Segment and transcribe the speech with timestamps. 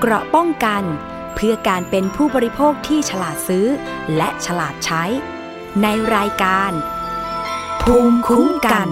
[0.00, 0.82] เกราะป้องกัน
[1.34, 3.66] เพื่อการเป็นผู้บริโภคที่ฉลาดซื้อ
[4.16, 5.04] และฉลาดใช้
[5.82, 6.72] ในรายการ
[7.82, 8.88] ภูมิคุ้มกัน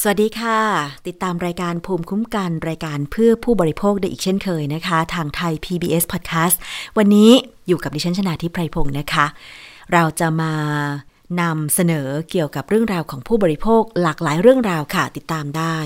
[0.00, 0.60] สวัสดีค่ะ
[1.06, 6.56] ติดตามรายการภูมิคุ้มกัน รายการเพื่อผู้บริโภคได้อีกเช่นเคยนะคะ ทางไทย PBS Podcast
[6.98, 7.30] วันนี้
[7.66, 9.26] อยู่กับดิฉันชนาทิพไพรพงศ์นะคะ
[9.92, 10.54] เราจะมา
[11.40, 15.76] นำเสนอเกี่ยวกับเรื่องราวของผู้บริโภคหลากหลายเรื่องราวค่ะ ติดตามได้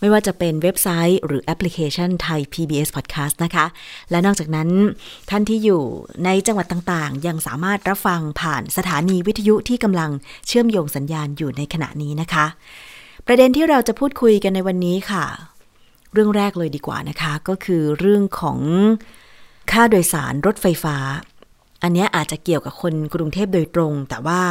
[0.00, 3.66] ไม่ว่าจะเป็นเว็บไซต์หรือแอปพลิเคชันไทย PBS Podcast นะคะ
[4.10, 4.68] และนอกจากนั้น
[5.30, 5.82] ท่านที่อยู่
[6.24, 10.10] ในจังหวัดต่างๆ ยังสามารถรับฟังผ่านสถานีวิทยุที่กำลัง
[10.46, 12.46] เชื่อมโยงสัญญาณอยู่ในขณะนี้นะคะ
[13.26, 15.24] ประเด็นที่เราจะพูดคุยกันในวันนี้ค่ะ
[16.12, 18.58] เรื่องแรกเลยดีกว่านะคะ ก็คือเรื่องของ
[19.70, 20.96] ค่าโดยสารรถไฟฟ้า
[21.82, 24.42] อันนี้อาจจะเกี่ยวกับคนกรุงเทพโดยตรง แต่ว่า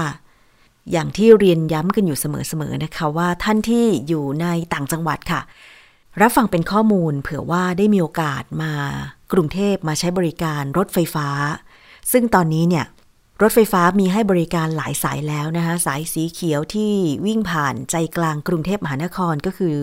[0.92, 5.42] อย่างที่เรียนย้ำกันอยู่เสมอๆนะคะว่าท่านที่อยู่ในต่างจังหวัดค่ะ
[6.22, 8.74] รับฟังเป็นข้อมูลเผื่อว่าได้มีโอกาสมา
[9.34, 11.28] กรุงเทพมาใช้บริการรถไฟฟ้า
[12.12, 12.86] ซึ่งตอนนี้เนี่ย
[13.42, 16.94] รถไฟฟ้ามีให้บริการหลายสายแล้วนะคะ สายสีเขียวที่
[17.26, 19.78] วิ่งผ่านใจกลางกรุงเทพมหานครก็คือ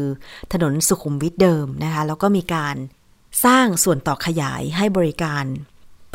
[0.53, 2.77] ถนนสุขุมวิทเดิมนะคะ แล้วก็มีการ
[3.45, 5.45] สร้างส่วนต่อขยายให้บริการ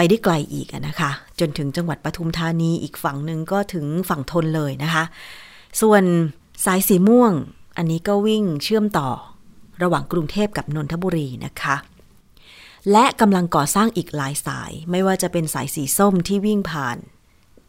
[0.02, 5.04] ไปได้ไกลอีกนะคะ จนถึงจังหวัดปทุมธานีอีกฝั่งหนึ่งก็ถึงฝั่งทนเลยนะคะ
[5.82, 6.04] ส่วน
[6.66, 7.34] สายสีม่วง
[7.78, 9.10] อันนี้ก็วิ่งเชื่อมต่อ
[9.84, 11.76] ระหว่างกรุงเทพกับนนทบุรีนะคะ
[12.92, 16.98] และกำลังก่อสร้างอีกหลายสาย ไม่ว่าจะเป็นสายสีส้มที่วิ่งผ่าน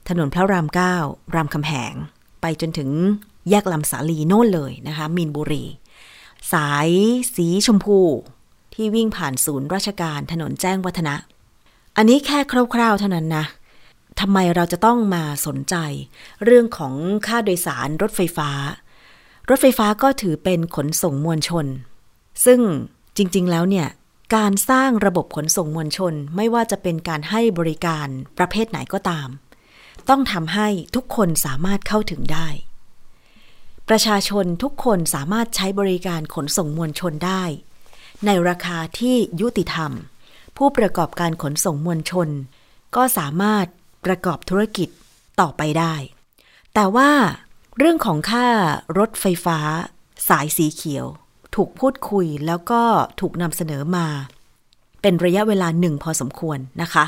[0.09, 0.97] ถนนพระรามเก้า
[1.35, 1.95] รามคำแหง
[2.41, 2.91] ไปจนถึง
[3.51, 5.65] แยกลำสาลีโน่นเลยนะคะ มีนบุรี
[6.53, 6.89] สาย
[7.35, 7.99] สีชมพู
[8.75, 11.17] ที่วิ่งผ่านศูนย์ราชการถนนแจ้งวัฒนะ
[12.03, 12.39] อันนี้แค่
[12.75, 13.45] คร่าว ๆ เท่านั้นนะ
[14.21, 15.75] ทำไมเราจะต้องมาสนใจ
[16.45, 16.95] เรื่องของ
[17.27, 18.51] ค่าโดยสารรถไฟฟ้า
[19.49, 21.67] รถไฟฟ้าก็ถือเป็นขนส่งมวลชน
[22.45, 22.61] ซึ่ง
[23.17, 23.89] จริง ๆ แล้วเนี่ย
[24.37, 29.29] การสร้างระบบขนส่งมวลชนไม่ว่าจะเป็นการให้บริการประเภทไหนก็ตาม
[30.09, 32.49] ต้องทำให้ทุกคนสามารถเข้าถึงได้
[33.89, 37.43] ประชาชนทุกคนสามารถใช้บริการขนส่งมวลชนได้
[38.27, 39.93] ในราคาที่ยุติธรรม
[40.63, 42.29] ผู้ประกอบการขนส่งมวลชน
[42.97, 43.67] ก็สามารถ
[44.05, 44.89] ประกอบธุรกิจ
[45.41, 45.95] ต่อไปได้
[46.75, 47.11] แต่ว่า
[47.79, 48.47] เรื่องของค่า
[48.99, 49.59] รถไฟฟ้า
[50.29, 51.07] สายสีเขียว
[51.55, 52.83] ถูกพูดคุยแล้วก็
[53.21, 54.07] ถูกนำเสนอมา
[55.03, 57.05] เป็นระยะเวลาหนึ่งพอสมควรนะคะ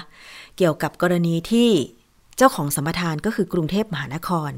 [0.56, 1.70] เกี่ยวกับกรณีที่
[2.36, 4.52] เจ้าของสัมปทานก็คือกรุงเทพมหานคร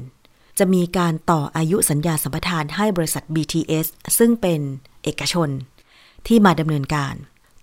[0.59, 4.59] จะมีการต่ออายุสัญญาสัมปทานให้บริษัท BTS ซึ่งเป็น
[5.03, 5.49] เอกชน
[6.27, 7.15] ที่มาดำเนินการ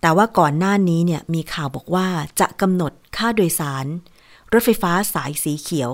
[0.02, 2.06] แต่ว่าก่อนหน้านี้เนี่ยมีข่าวบอกว่า
[2.40, 3.86] จะกำหนดค่าโดยสาร
[4.52, 5.90] รถไฟฟ้าสายสีเขียว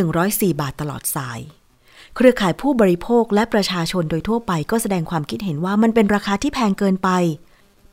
[0.00, 1.38] 104 บาทตลอดสาย
[2.14, 7.10] เครือข่ายผู้บริโภคและประชาชนโดยทั่วไปก็แสดงความคิดเห็นว่ามันเป็นราคาที่แพงเกินไป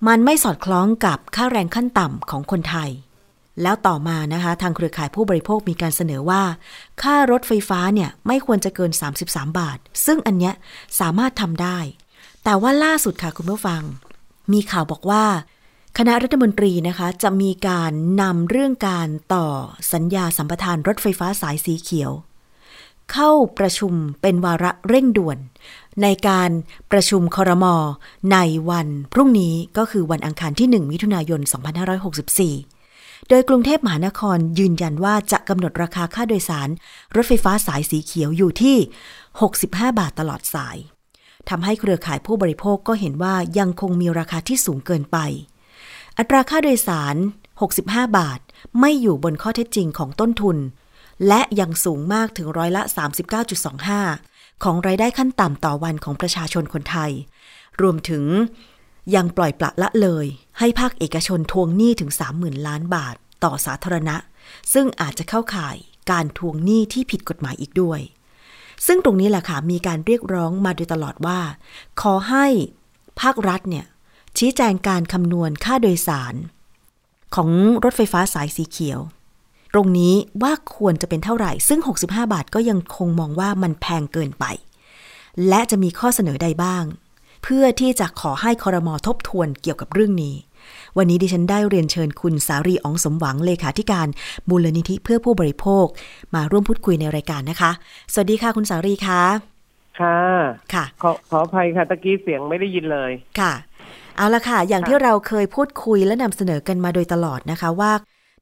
[0.07, 2.89] มันไม่สอดคล้องกับค่าแรงขั้นต่ำของคนไทย
[3.61, 6.43] แล้วต่อมานะคะทางเครือข่ายผู้บริโภคมีการเสนอว่า
[7.01, 8.91] ค่ารถไฟฟ้าเนี่ยไม่ควรจะเกิน
[9.25, 10.53] 33 บาท ซึ่งอันเนี้ย
[10.99, 11.79] สามารถทำได้
[12.43, 13.81] แต่ว่าล่าสุดค่ะคุณผู้ฟัง
[14.53, 15.25] มีข่าวบอกว่า
[15.97, 19.47] คณะรัฐมนตรีนะคะ จะมีการนำเรื่องการต่อ
[19.93, 22.11] สัญญาสัมปทานรถไฟฟ้าสายสีเขียว
[23.11, 25.37] เข้าประชุมเป็นวาระเร่งด่วน
[26.01, 26.49] ในการ
[26.91, 27.75] ประชุมคอรมอ
[28.31, 28.37] ใน
[28.69, 31.41] วันพรุ่งนี้ก็คือวันอังคารที่ 1 มิถุนายน
[32.55, 36.69] 2564โดยกรุงเทพมหานครยืนยันว่าจะกำหนดราคาค่าโดยสาร
[37.15, 38.77] รถไฟฟ้าสายสีเขียวอยู่ที่
[39.37, 39.65] 65
[39.99, 40.77] บาทตลอดสาย
[41.49, 45.17] ทำให้เครือข่ายผู้บริโภคก็เห็นว่ายังคงมีราคาที่สูงเกินไป
[46.17, 47.15] อัตราค่าโดยสาร
[47.65, 48.39] 65 บาท
[48.79, 50.57] ไม่อยู่บนข้อเท็จจริงของต้นทุน
[51.27, 52.81] และยังสูงมากถึงร้อยละ
[53.77, 57.11] 39.25 ของรายได้ขั้นต่ำต่อวันของประชาชนคนไทย
[57.81, 58.23] รวมถึง
[59.15, 60.25] ยังปล่อยปละละเลย
[60.59, 64.15] ให้ภาคเอกชนทวงหนี้ถึง 30,000 ล้านบาท ต่อสาธารณะ
[64.73, 65.77] ซึ่งอาจจะเข้าข่าย
[66.11, 67.99] การทวงหนี้ที่ผิดกฎหมายอีกด้วย
[68.87, 71.39] ซึ่งตรงนี้แหละค่ะมีการเรียกร้องมาโดยตลอดว่า
[72.01, 72.45] ขอให้
[73.21, 73.85] ภาครัฐเนี่ย
[74.37, 76.35] ชี้แจงการคำนวณค่าโดยสาร
[77.35, 77.49] ของ
[77.83, 78.99] รถไฟฟ้าสายสีเขียว
[79.73, 84.45] ตรงนี้ว่าควรจะเป็นเท่าไหร่ ซึ่ง 65 บาทก็ยังคงมองว่ามันแพงเกินไป
[85.47, 86.83] และจะมีข้อเสนอใดบ้าง
[87.43, 90.35] เพื่อที่จะขอให้คอรมอทบทวนเกี่ยวกับเรื่องนี้
[90.97, 94.07] วันนี้ดิฉันได้เรียนเชิญคุณสารีอองสมหวังเลขาธิการ
[94.49, 95.85] มูลนิธิเพื่อผู้บริโภค
[96.35, 97.71] มาร่วมพูดคุยในรายการนะคะ
[98.13, 99.21] สวัสดีค่ะคุณสารีคะ
[99.99, 100.17] ค่ะ
[100.73, 103.53] ค่ะ ขอขออภัยค่ะตะกี้เสียงไม่ได้ยินเลยค่ะ
[104.17, 107.91] เอาละค่ะ อย่างค่ะที่เราเคยพูดคุยและนำเสนอกันมาโดยตลอดนะคะว่า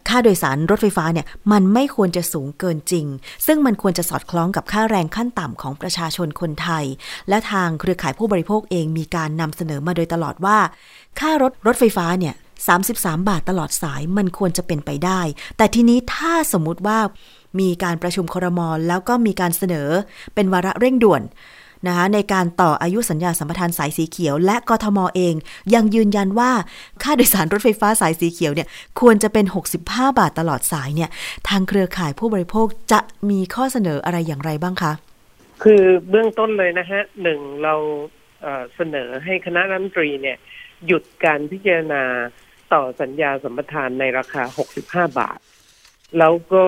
[0.10, 3.06] ค่าโดยสารรถไฟฟ้าเนี่ยมันไม่ควรจะสูงเกินจริง
[3.46, 6.86] ซึ่งมันควรจะสอดคล้องกับค่าแรงขั้นต่ำของประชาชนคนไทย
[7.30, 10.58] และทางเครือข่ายผู้บริโภคเองมีการนำเสนอมาโดยตลอดว่า
[11.20, 12.34] ค่ารถรถไฟฟ้าเนี่ย
[12.78, 15.22] 33 บาทตลอดสายมันควรจะเป็นไปได้
[15.58, 17.00] แต่ทีนี้ถ้าสมมุติว่า
[17.60, 19.90] มีการประชุมครมแล้วก็มีการเสนอ
[20.36, 21.22] เป็นวาระเร่งด่วน
[21.88, 25.36] นะคะในการต่ออายุสัญญาสัมปทานสายสีเขียว และกทมเอง
[25.74, 26.52] ยังยืนยันว่า
[27.04, 28.68] ค่าโดยสารรถไฟฟ้าสายสีเขียวเนี่ย
[29.00, 29.46] ควรจะเป็น
[29.82, 31.10] 65 บาทตลอดสายเนี่ย
[31.50, 34.92] ทางเครือข่ายผู้บริโภคจะมีข้อเสนออะไรอย่างไรบ้างคะ
[35.64, 37.76] คือเบื้องต้นเลยนะฮะหนึ่งเรา
[38.44, 40.38] เเสนอให้คณะรัฐมนตรีเนี่ย
[40.86, 42.04] หยุดการพิจารณา
[42.74, 44.44] ต่อสัญญาสัมปทานในราคา
[44.80, 45.40] 65 บาท
[46.20, 46.66] แล้วก็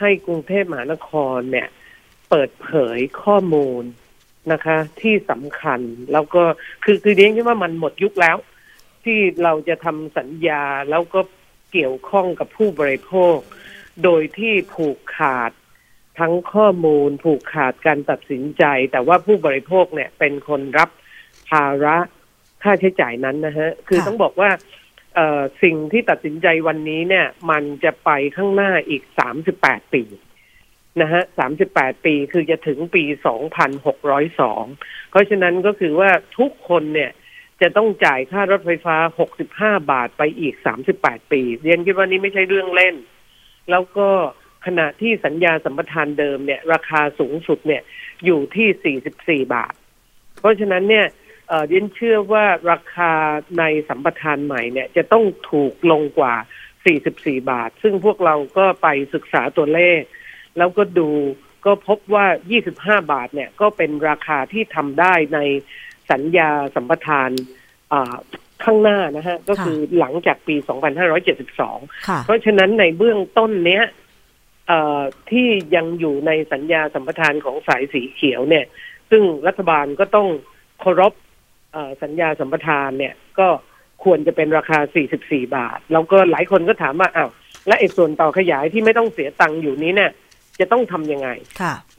[0.00, 1.68] ให้กรุงเทพมหานครเนี่ย
[2.30, 3.82] เปิดเผยข้อมูล
[4.52, 5.80] นะคะ ที่สำคัญ
[6.12, 6.42] แล้วก็
[6.84, 8.36] คือคือเรียนคิดว่ามันหมดยุคแล้ว
[9.04, 11.20] ที่เราจะทำสัญญาแล้วก็
[11.72, 13.36] เกี่ยวข้องกับผู้บริโภค
[14.04, 15.52] โดยที่ผูกขาด
[16.18, 20.90] ทั้งข้อมูลผูกขาดการตัดสินใจ แต่ว่าผู้บริโภคเนี่ยเป็นคนรับ
[21.50, 21.96] ภาระ
[22.62, 24.50] ค่าใช้จ่ายนั้นนะฮะ คือต้องบอกว่า
[25.62, 30.02] สิ่งที่ตัดสินใจวันนี้เนี่ย มันจะไปข้างหน้าอีกสามสิบแปดปี
[31.00, 34.64] นะฮะสามสิบแปดปีคือจะถึงปีสองพันหกร้อยสอง
[35.10, 37.10] เพราะฉะนั้นก็คือว่าทุกคนเนี่ย
[37.60, 42.96] จะต้องจ่ายค่ารถไฟฟ้าหกสิบห้าบาทไปอีกสามสิบแปดปี เรียนคิดว่านี้ไม่ใช่เรื่องเล่น
[43.70, 44.08] แล้วก็
[44.66, 47.82] ขณะที่สัญญาสัมปทานเดิมเนี่ย ราคาสูงสุดเนี่ย
[48.24, 49.74] อยู่ที่สี่สิบสี่บาท
[50.40, 51.06] เพราะฉะนั้นเนี่ย
[51.68, 53.12] เรียนเชื่อว่าราคา
[53.58, 56.34] ในสัมปทานใหม่เนี่ยจะต้องถูกลงกว่า
[56.92, 60.00] 44 บาท ซึ่งพวกเราก็ไปศึกษาตัวเลข
[60.58, 61.08] แล้วก็ดู
[61.64, 62.26] ก็พบว่า
[62.64, 65.38] 25 บาทเนี่ยก็เป็นราคาที่ทำได้ใน
[66.10, 67.30] สัญญาสัมปทาน
[68.64, 70.56] ข้างหน้านะฮะ ก็คือหลังจากปี
[71.40, 73.84] 2572 เพราะฉะนั้นในเบื้องต้นเนี้ย
[75.30, 78.64] ที่ยังอยู่ในสัญญาสัมปทานของสายสีเขียวเนี่ย
[79.10, 80.28] ซึ่งรัฐบาลก็ต้อง
[80.80, 81.12] เคารพ
[82.02, 83.48] สัญญาสัมปทานเนี่ยก็
[84.04, 84.78] ควรจะเป็นราคา
[85.18, 87.30] 44 บาท แล้วก็หลายคนก็ถามว่าอ้าว
[87.66, 90.10] และไอ้ส่วนต่อขยายที่ไม่ต้องเสียตังค์อยู่นี้เนี่ย
[90.60, 91.28] จะต้องทำยังไง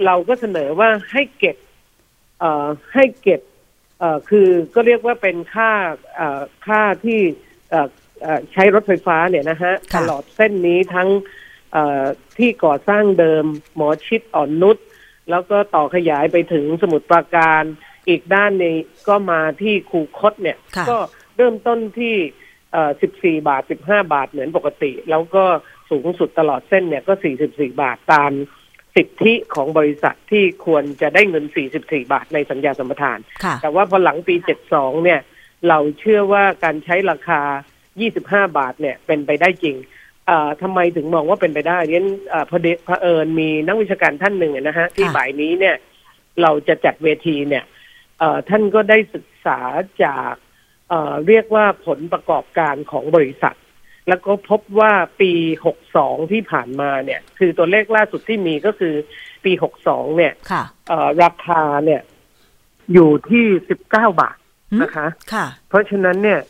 [0.05, 1.55] เราก็เสนอว่าให้เก็บ
[2.39, 3.41] เอ่อให้เก็บ
[3.99, 5.71] เอ่อคือก็เรียกว่าเป็นค่า
[6.15, 7.19] เอ่อค่าที่
[7.69, 7.87] เอ่อ
[8.51, 11.09] ใช้รถไฟฟ้าเนี่ยนะฮะ ตลอดเส้นนี้ทั้ง
[11.73, 12.03] เอ่อ
[12.37, 13.45] ที่ก่อสร้างเดิม
[13.75, 14.77] หมอชิดอ่อนนุช
[15.29, 17.63] แล้วก็ต่อขยายไปถึงสมุทรปราการ
[18.07, 18.77] อีกด้านนี้
[19.07, 20.57] ก็มาที่คูคตเนี่ย
[20.89, 20.97] ก็
[21.35, 22.15] เริ่มต้นที่
[23.01, 25.45] สิบสี่บาทสิบห้าบาทเหมือนปกติ แล้วก็
[25.89, 28.31] สูงสุดตลอดเส้นเนี่ยก็สี่สิบสี่บาทตาม
[28.95, 33.19] สิทธิของบริษัทที่ควรจะได้เงิน 44 บาทในสัญญาสัมปทาน
[33.61, 34.35] แต่ว่าพอหลังปี
[34.69, 35.19] 72 เนี่ย
[35.69, 37.41] เราเชื่อว่าการใช้ราคา
[37.99, 39.75] 25 บาทเนี่ยเป็นไปได้จริง
[40.61, 42.05] ทำไมถึงมองว่าเป็นไปได้เรียน
[42.49, 45.75] พอเดพอเอิญมีนักวิชาการท่านหนึ่งนะฮะ ที่บ่ายนี้เนี่ย
[46.41, 47.63] เราจะจัดเวทีเนี่ย
[48.49, 49.59] ท่านก็ได้ศึกษา
[50.03, 50.33] จาก
[50.89, 53.55] เเรียกว่าผลประกอบการของบริษัท
[54.07, 54.91] แล้วก็พบว่า
[55.21, 55.31] ปี
[55.81, 58.93] 62 ที่ผ่านมาเนี่ย คือตัวเลขล่าสุดที่มีก็คือ
[59.43, 59.51] ปี
[59.85, 60.33] 62 เนี่ย
[61.23, 62.01] ราคาเนี่ย
[62.93, 63.45] อยู่ที่
[63.81, 64.37] 19 บาท
[64.81, 66.41] นะคะ ค่ะ เพราะฉะนั้นเนี่ย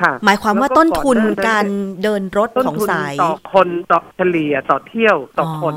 [0.00, 1.18] ค่ะ หมายความว่าต้นทุน
[1.48, 1.66] การ
[2.02, 5.74] เดินรถของสายต่อคนต่อเฉลี่ยต่อเที่ยวต่อคน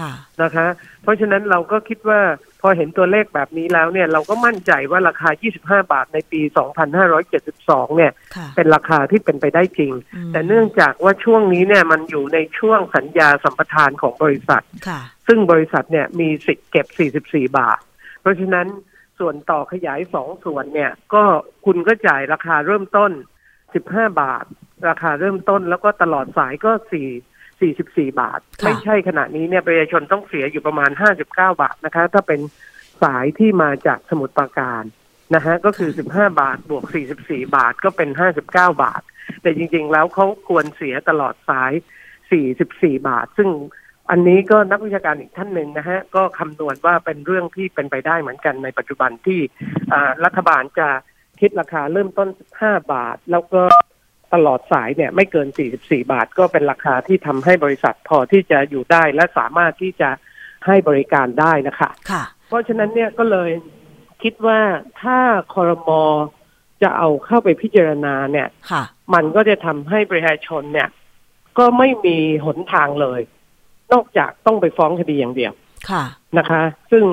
[0.00, 0.12] ค่ะ
[0.42, 0.66] นะคะ
[1.02, 2.20] เพราะฉะนั้นเราก็คิดว่า
[2.55, 5.30] พ อเห็นตัวเลขแบบนี้แล้วเนี่ยเราก็มั่นใจว่าราคา
[5.84, 6.40] 25 บาทในปี
[7.18, 8.12] 2572 เนี่ย
[8.56, 9.92] เป็นราคาที่เป็นไปได้จริง
[10.32, 14.64] แต่เนื่องจากว่าช่วงนี้เนี่ยมันอยู่ในช่วงสัญญาสัมปทานของบริษัท
[15.26, 16.86] ซึ่งบริษัทเนี่ยมีสิทธิ์เก็บ
[17.30, 17.80] 44 บาท
[18.20, 18.66] เพราะฉะนั้น
[19.18, 21.22] ส่วนต่อขยายสองส่วนเนี่ย ก็
[21.66, 23.12] คุณก็จ่ายราคาเริ่มต้น
[23.60, 24.44] 15 บาท
[24.88, 32.40] ราคาเริ่มต้นแล้วก็ตลอดสายก็4 44 บาท ไม่ใช่ขณะนี้เนี่ยประชาชนต้องเสียอยู่ประมาณ 59 บาทนะคะ ถ้าเป็น
[33.02, 34.84] สายที่มาจากสมุทรปราการ
[35.34, 36.84] นะฮะก็คือ 15 บาทบวก
[37.20, 39.02] 44 บาทก็เป็น 59 บาท
[39.42, 41.72] แต่จริง ๆ แล้วเขาควรเสียตลอดสาย
[42.40, 43.48] 44 บาท ซึ่ง
[44.10, 49.40] อันนี้ก็นักวิชาการอีกท่านหนึ่งนะฮะก็คำนวณว่าเป็นเรื่องที่เป็นไปได้เหมือนกันในปัจจุบันที่
[50.24, 50.88] รัฐบาลจะ
[51.40, 52.28] คิดราคาเริ่มต้น
[52.60, 53.62] 15 บาท แล้วก็
[54.34, 60.10] ตลอดสายเนี่ยไม่เกิน 44 บาทก็เป็นราคาที่ทำให้บริษัทพอที่จะอยู่ได้และสามารถที่จะ
[60.66, 63.50] ให้บริการได้นะคะค่ะ เพราะฉะนั้นเนี่ยก็เลย
[64.22, 64.60] คิดว่า
[65.02, 65.18] ถ้า
[65.54, 66.02] คอรมอ
[66.82, 68.82] จะเอาเข้าไปพิจารณาเนี่ยค่ะ
[69.14, 70.88] มันก็จะทำให้ประชาชนเนี่ย
[71.58, 73.20] ก็ไม่มีหนทางเลย
[73.92, 75.52] นอกจากต้องไปฟ้องคดีอย่างเดียว
[75.90, 76.04] ค่ะ
[76.38, 77.04] นะคะ ซึ่ง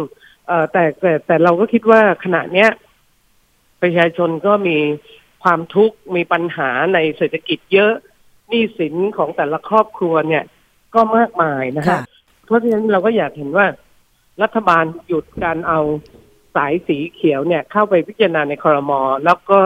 [0.47, 2.69] เอแต่แต่แต่เราก็คิดว่าขณะเนี้ย
[3.81, 4.77] ประชาชนก็มี
[5.43, 7.93] ความทุกข์มีปัญหาในเศรษฐกิจเยอะ
[8.51, 10.43] นี้สินของแต่ละครอบครัวเนี่ย
[10.95, 12.01] ก็มากมายนะคะค่ะ
[12.45, 13.67] เพราะฉะนั้นเราก็อยากเห็นว่า
[14.41, 15.79] รัฐบาลหยุดการเอา
[16.55, 19.59] สายสีเขียวเนี่ย เข้าไปพิจารณาในคอรมอแล้วก็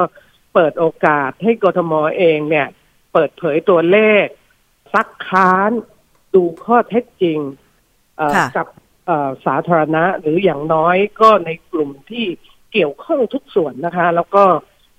[0.53, 2.67] เปิดโอกาสให้กทมเองเนี่ย
[3.13, 4.25] เปิดเผยตัวเลข
[4.93, 5.71] ซักค้าน
[6.35, 7.39] ดูข้อเท็จจริง
[8.17, 8.67] เอ่อค่ะกับ
[9.05, 12.25] เอ่อสาธารณะหรืออย่างน้อยก็ในกลุ่มที่
[12.73, 14.43] เกี่ยวข้องทุกส่วนนะคะ แล้วก็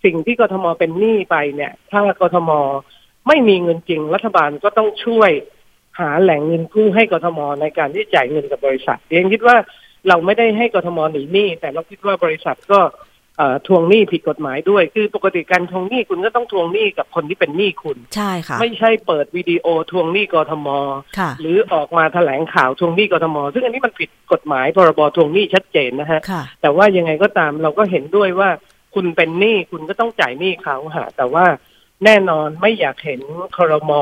[0.05, 2.51] สิ่งที่กทมเป็นหนี้ไปเนี่ย ถ้ากทม
[3.29, 5.31] ไม่มีเงินจริง รัฐบาลก็ต้องช่วย
[6.01, 9.57] หาแหล่งเงินกู้ให้กทมในการที่จ่ายเงินกับบริษัทเองคิดว่า
[10.09, 12.81] เราไม่ได้ให้กทมหนีหนี้แต่เราคิดว่าบริษัทก็
[13.39, 20.69] เอ่อทวงหนี้ผิดกฎหมายด้วย คือปกติการทวงหนี้คุณก็ต้องทวงหนี้กับคนที่เป็นหนี้คุณ ใช่ค่ะ ไม่ใช่เปิดวิดีโอทวงหนี้กทม
[21.19, 28.51] ค่ะหรือออกมาแถลงข่าวทวงหนี้กทม ซึ่งอันนี้มันผิดกฎหมายพรบทวงหนี้ชัดเจนนะฮะค่ะแต่ว่ายังไงก็ตามเราก็เห็นด้วยว่า
[28.95, 31.47] คุณเป็นหนี้คุณก็ต้องจ่ายหนี้เขาฮะแต่ว่า
[32.05, 33.21] แน่นอนไม่อยากเห็น
[33.57, 33.93] ครม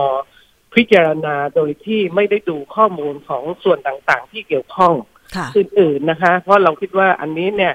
[0.75, 4.95] พิจารณาโดยที่ไม่ได้ดูข้อมูลของส่วนต่างๆ ที่เกี่ยวข้อง
[5.37, 7.75] ค่ะอื่นๆนะคะ เพราะเราคิดว่าอันนี้เนี่ย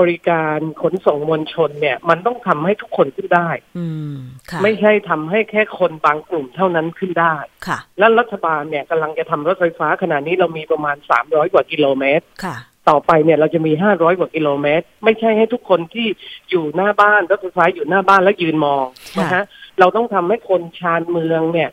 [0.00, 4.14] บริการขนส่งมวลชนเนี่ย มันต้องทำให้ทุกคนขึ้นได้ อืม
[4.50, 12.56] ค่ะไม่ใช่ทำให้แค่คนบางกลุ่มเท่านั้นขึ้นได้ค่ะ และรัฐบาลเนี่ยกำลังจะทำรถไฟฟ้าขณะนี้เรามีประมาณ300กว่ากิโลเมตรค่ะ
[12.88, 16.08] ต่อไปเนี่ยเราจะมี 500 กว่ากิโลเมตร ไม่ใช่ให้ทุกคนที่
[16.50, 18.84] อยู่หน้าบ้านรถไฟฟ้าอยู่หน้าบ้านแล้วยืนมอง
[19.20, 19.44] นะฮะ
[19.78, 21.70] เราต้องทำให้คนชานเมืองเนี่ย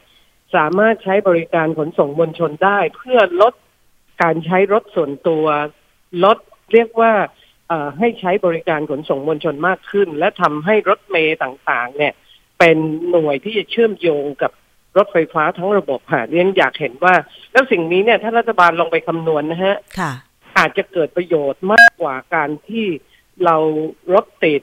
[0.56, 3.54] สามารถใช้บริการขนส่งมวลชนได้ เพื่อลด
[4.22, 5.46] การใช้รถส่วนตัว
[6.24, 6.38] ลด
[6.74, 7.14] เรียกว่า
[8.00, 12.14] ให้ใช้บริการขนส่งมวลชนมากขึ้น และทำให้รถเมย์ต่างๆ เนี่ย
[12.60, 12.78] เป็น
[13.10, 14.52] หน่วยที่จะเชื่อมโยงกับ
[14.98, 17.14] รถไฟฟ้าทั้งระบบค่ะเรียนอยากเห็นว่า
[17.52, 19.76] แล้วสิ่งนี้เนี่ยถ้ารัฐบาลลองไปคำนวณนะฮะ
[20.60, 22.86] อาจจะเกิดประโยชน์มากกว่าการที่
[23.46, 23.56] เรา
[24.14, 24.62] รถติด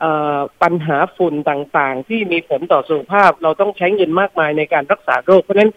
[0.00, 5.72] เอ่อปัญหาฝุ่นต่างๆ ที่มีผลต่อสุขภาพ เราต้องใช้เงินมากมายในการรักษาโรค เพราะฉะนั้น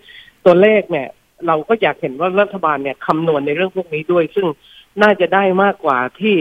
[0.45, 1.07] ตัวเลขเนี่ย
[1.47, 4.47] เราก็อยากเห็นว่ารัฐบาลเนี่ยคำนวณในเรื่องพวกนี้ด้วย ซึ่ง
[5.01, 6.35] น่าจะได้มากกว่าที่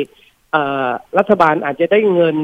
[0.53, 2.37] เอ่อรัฐบาลอาจจะได้เงิน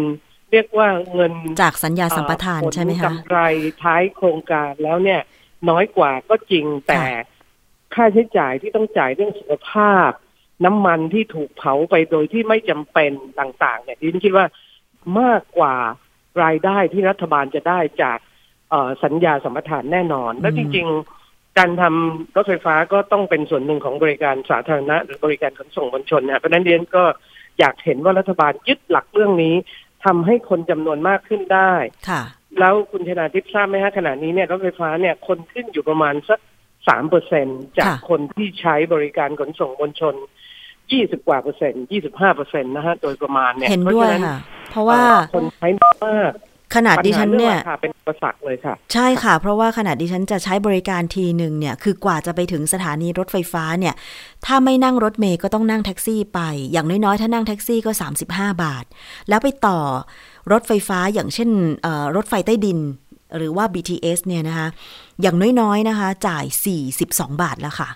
[0.52, 3.40] เรียกว่าเงินจากสัญญาสัมปทานเอ่อใช่ไหมผลคะกำไร
[3.82, 5.20] ท้ายโครงการแล้วเนี่ย
[5.70, 7.32] น้อยกว่าก็จริงแต่ค่ะ
[7.94, 10.10] ค่าใช้จ่ายที่ต้องจ่ายเรื่องสุขภาพ
[10.64, 14.46] น้ำมันที่ถูกเผาไปโดยที่ไม่จำเป็นต่าง ๆ เนี่ยดิฉันคิดว่า
[15.20, 15.74] มากกว่า
[16.42, 18.18] รายได้ที่รัฐบาลจะได้จาก
[18.70, 20.86] เอ่อสัญญาสัมปทานแน่นอน และจริง
[21.20, 27.04] ๆ การทำรถไฟฟ้าก็ต้องเป็นส่วนหนึ่งของบริการสาธารณะ หรือบริการขนส่งมวลชนนะเพราะฉะนั้นเรียนก็
[27.58, 29.54] อยากเห็นว่ารัฐบาลยึดหลักเรื่องนี้
[30.04, 31.74] ทำให้คนจำนวนมากขึ้นได้
[32.08, 32.22] ค่ะ
[32.60, 36.40] แล้วคุณชนาทิพย์ทราบไหมฮะขณะนี้เนี่ยรถไฟฟ้าเนี่ยคนขึ้นอยู่ประมาณสัก
[36.88, 37.46] สามเปอร์เซ็น
[37.78, 40.14] จากค่ะคนที่ใช้บริการขนส่งมวลชน
[40.92, 44.38] ยี่สิบกว่าเปอร์เซ็นต์ยี่สิบห้าเปอร์เซ็นต์นะฮะ โดยประมาณเนี่ยเห็นพราะด้วยฉะนั้นค่ะ
[44.70, 46.32] เพราะว่าเอ่อคนใช้มาก
[46.74, 53.94] ขนาดดิฉันเนี่ยปัญหารื่องราคาเป็นอุปสรรคเลยค่ะ ใช่ค่ะ เพราะว่าขณะดิฉันจะใช้บริการทีหนึ่งเนี่ย คือกว่าจะไปถึงสถานีรถไฟฟ้าเนี่ย
[54.46, 56.40] ถ้าไม่นั่งรถเมย์ก็ต้องนั่งแท็กซี่ไป
[56.72, 57.90] อย่างน้อยๆ ถ้านั่งแท็กซี่ก็
[58.26, 58.84] 35 บาท
[59.28, 59.78] แล้วไปต่อ
[60.52, 61.50] รถไฟฟ้าอย่างเช่น
[61.82, 62.78] เอ่อรถไฟใต้ดิน
[63.36, 64.68] หรือว่า BTS เนี่ยนะคะ
[65.22, 66.44] อย่างน้อยๆนะคะ จ่าย
[66.94, 67.88] 42 บาทแล้วค่ะ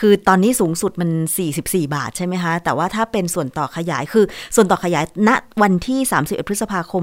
[0.00, 1.10] คือตอนนี้สูงสุดมัน
[1.52, 4.24] 44 บาทใช่ไหมคะ แต่ว่าถ้าเป็นส่วนต่อขยายคือ
[4.54, 5.30] ส่วนต่อขยายณ
[5.62, 7.02] วันที่ 31 พฤษภาคม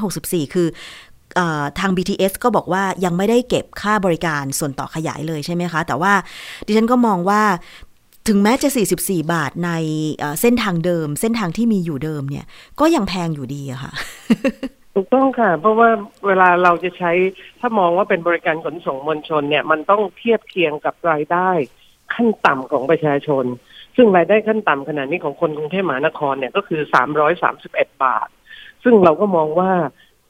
[0.00, 0.68] 2564 คือ
[1.78, 6.12] ทาง BTS ก็บอกว่ายังไม่ได้เก็บค่าบริการส่วนต่อขยายเลยใช่ไหมคะ แต่ว่า
[6.66, 7.42] ดิฉันก็มองว่า
[8.28, 8.68] ถึงแม้จะ
[9.00, 9.70] 44 บาทใน
[10.18, 12.44] เอ่อเส้นทางเดิม เส้นทางที่มีอยู่เดิมเนี่ย
[12.80, 13.92] ก็ยังแพงอยู่ดีอะค่ะ
[14.94, 15.88] ถูกต้องค่ะ เพราะว่า
[16.26, 17.12] เวลาเราจะใช้
[17.60, 21.50] ถ้ามองว่าเป็นบริการขนส่งมวลชนเนี่ย มันต้องเทียบเคียงกับรายได้
[22.14, 23.44] ขั้นต่ำของประชาชน
[23.96, 26.80] ซึ่งรายได้ขั้นต่ำขนาดนี้ของคนกรุงเทพมหานครเนี่ยก็คือ
[27.42, 28.28] 331บาท
[28.82, 29.72] ซึ่งเราก็มองว่า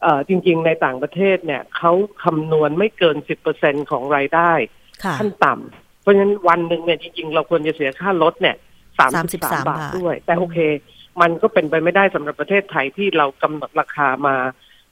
[0.03, 1.93] เอ่อจริง ๆ ในต่างประเทศเนี่ยเขา
[2.25, 3.17] คำนวณไม่เกิน
[3.55, 4.53] 10%ของรายได้
[5.05, 8.57] ค่ะขั้นต่ำเพราะฉะนั้นวันหนึ่งเนี่ยจริง ๆ เราควรจะเสียค่ารถเนี่ย
[8.99, 10.59] สามสิบสาม33บาทด้วย แต่โอเค
[11.21, 14.37] มันก็เป็นไปไม่ได้สำหรับประเทศไทยที่เรากำหนดราคามา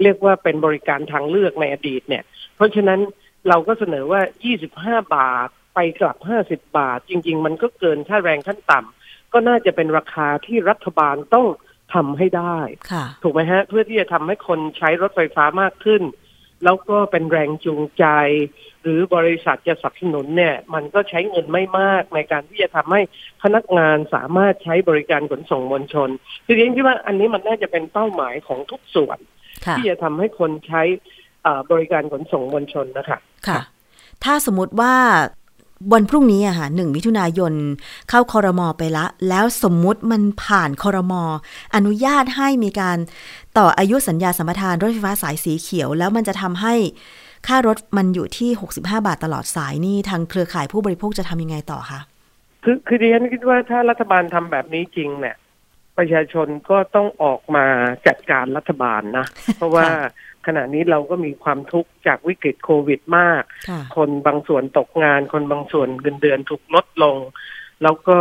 [0.03, 2.25] เรียกว่าเป็นบริการทางเลือกในอดีตเนี่ย
[2.57, 3.01] เพราะฉะนั้น
[3.49, 4.21] เราก็เสนอว่า
[4.63, 6.17] 25 บาทไปกลับ
[6.47, 11.47] 50 บาท จริง ๆ มันก็เกินค่าแรงขั้นต่ำก็น่าจะเป็นราคาที่รัฐบาลต้อง
[11.95, 12.59] ทำให้ได้
[12.91, 16.03] ค่ะถูกไหมฮะ เพื่อที่จะทำให้คนใช้รถไฟฟ้ามากขึ้น
[16.65, 18.05] แล้วก็เป็นแรงจูงใจ
[18.83, 23.01] หรือบริษัทจะสนับสนุนเนี่ย มันก็ใช้เงินไม่มากในการที่จะทำให้
[23.43, 26.09] พนักงานสามารถใช้บริการขนส่งมวลชน
[26.47, 29.19] คือเรียนคิดว่าอันนี้มันน่าจะเป็นเป้าหมายของทุกส่วน
[29.67, 30.83] ค่ะที่จะทำให้คนใช้
[31.43, 33.19] เอ่อบริการขนส่งมวลชนนะคะ
[33.49, 33.61] ค่ะ
[34.25, 34.95] ถ้าสมมติว่า
[35.93, 37.53] วันพรุ่งนี้อะค่ะหนึ่งมิถุนายน
[38.09, 41.23] เข้าคอรมอไปละ แล้วสมมุติมันผ่านคอรมอ
[41.75, 42.99] อนุญาตให้มีการ
[43.59, 46.75] ต่ออายุสัญญาสัมปทานรถไฟฟ้าสายสีเขียว แล้วมันจะทำให้
[47.47, 52.01] ค่ารถมันอยู่ที่ 65 บาทตลอดสายนี่ทางเครือข่ายผู้บริโภคจะทำยังไงต่อคะ
[52.65, 55.37] คือคือดิฉันคิดว่าถ้ารัฐบาลทำแบบนี้จริงเนี่ย
[55.99, 57.67] ประชาชนก็ต้องออกมา
[58.07, 59.27] จัดการรัฐบาลนะ
[59.57, 59.87] เพราะว่า
[60.47, 67.17] ขณะนี้เราก็มีความทุกข์จากวิกฤตโควิดมากค่ะคนบางส่วนตกงาน คนบางส่วนเงินเดือนถูกลดลง
[67.83, 68.19] แล้วก็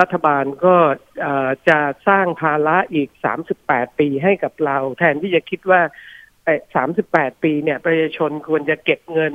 [0.00, 0.74] รัฐบาลก็
[1.20, 1.78] เอ่อจะ
[2.08, 3.08] สร้างภาระอีก
[3.54, 5.80] 38 ปีให้กับเรา แทนที่จะคิดว่า
[6.44, 6.54] ไอ้
[6.98, 9.34] 38ปีเนี่ยประชาชนควรจะเก็บเงิน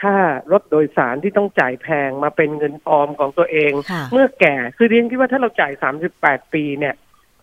[0.00, 0.18] ค่า
[0.52, 5.72] รถโดยสารที่ต้องจ่ายแพงมาเป็นเงินออมของตัวเองค่ะเมื่อแก่คือเรียนคิดว่าถ้าเราจ่าย
[6.12, 6.94] 38ปีเนี่ย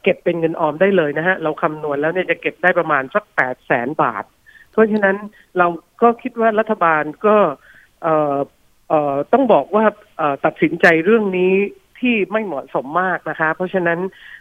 [0.03, 4.23] เก็บเป็นเงินออมได้เลยนะฮะ เราคำนวณแล้วเนี่ยจะเก็บได้ประมาณสัก8แสนบาท
[4.71, 5.17] เพราะฉะนั้น
[5.57, 5.67] เรา
[6.01, 7.35] ก็คิดว่ารัฐบาลก็
[8.03, 8.37] เอ่อ
[8.89, 9.85] เอ่อต้องบอกว่า
[10.17, 11.53] เอ่อตัดสินใจเรื่องนี้
[11.99, 13.99] ที่ไม่เหมาะสมมากนะคะ เพราะฉะนั้น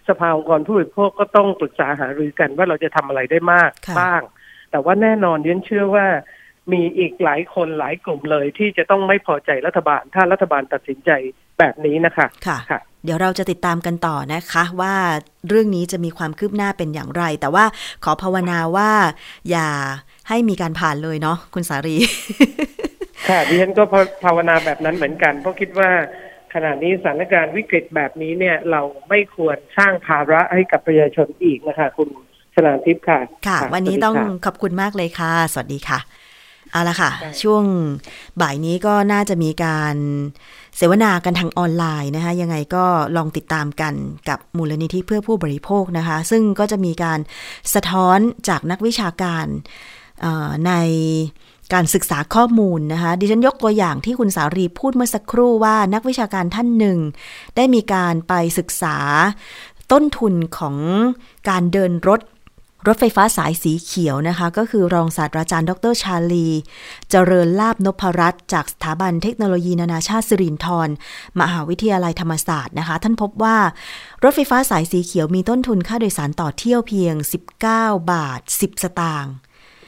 [0.09, 4.23] สภาองค์กรผู้บริโภคก็ต้องปรึกษาหารือกันว่าเราจะทำอะไรได้มากค่ะบ้าง
[4.71, 6.07] แต่ว่าแน่นอนเรียนเชื่อว่า
[6.73, 11.11] มีอีกหลายคนหลายกลุ่มเลยที่จะต้องไม่พอใจรัฐบาล ถ้ารัฐบาลตัดสินใจ
[11.59, 14.95] แบบนี้นะคะค่ะค่ะเดี๋ยวเราจะติดตามกันต่อนะคะว่า
[15.49, 17.65] เรื่องนี้จะมีความคืบหน้าเป็นอย่างไร แต่ว่า
[18.05, 18.91] ขอภาวนาว่า
[19.51, 19.69] อย่า
[20.29, 21.97] ให้มีการผ่านเลยเนาะคุณสารี
[23.29, 23.83] ค่ะดิฉันก็
[24.25, 25.91] ภาวนาแบบนั้นเหมือนกันเพราะคิดว่า
[26.55, 32.09] ขณะนี้สถานการณ์วิกฤตแบบนี้เนี่ย เราไม่ควรสร้างภาระให้กับประชาชนอีกนะคะ คุณ
[32.55, 36.01] ชนาทิพย์ค่ะค่ะ ค่ะ วันนี้สสดีต้องค่ะขอบคุณมากเลยค่ะ สวัสดีค่ะ
[36.73, 37.65] เอาละค่ะได้ช่วง
[38.41, 39.97] บ่ายนี้ก็น่าจะมีการ
[40.77, 42.85] เสวนากันทางออนไลน์นะคะ ยังไงก็
[43.17, 43.95] ลองติดตามกัน
[44.29, 47.21] กับมูลนิธิเพื่อผู้บริโภคนะคะ ซึ่งก็จะมีการ
[47.75, 49.47] สะท้อนจากนักวิชาการ
[50.21, 50.73] เอ่อใน
[51.73, 56.99] การศึกษาข้อมูลนะคะ ดิฉันยกตัวอย่างที่คุณสารีพูดเมื่อสักครู่ว่านักวิชาการท่านหนึ่ง
[57.57, 58.97] ได้มีการไปศึกษา
[59.93, 60.77] ต้นทุนของ
[61.49, 62.21] การเดินรถ
[62.87, 66.49] รถไฟฟ้าสายสีเขียวนะคะ ก็คือรองศาสตราจารย์ ดรชาลี
[67.11, 70.89] เจริญลาบนพรัตน์จากสถาบันเทคโนโลยีนานาชาติสิรินธร
[71.41, 73.57] มหาวิทยาลัยธรรมศาสตร์นะคะ ท่านพบว่า
[74.23, 77.15] รถไฟฟ้าสายสีเขียวมีต้นทุนค่าโดยสารต่อเที่ยวเพียง
[77.67, 79.33] 19 บาท 10 สตางค์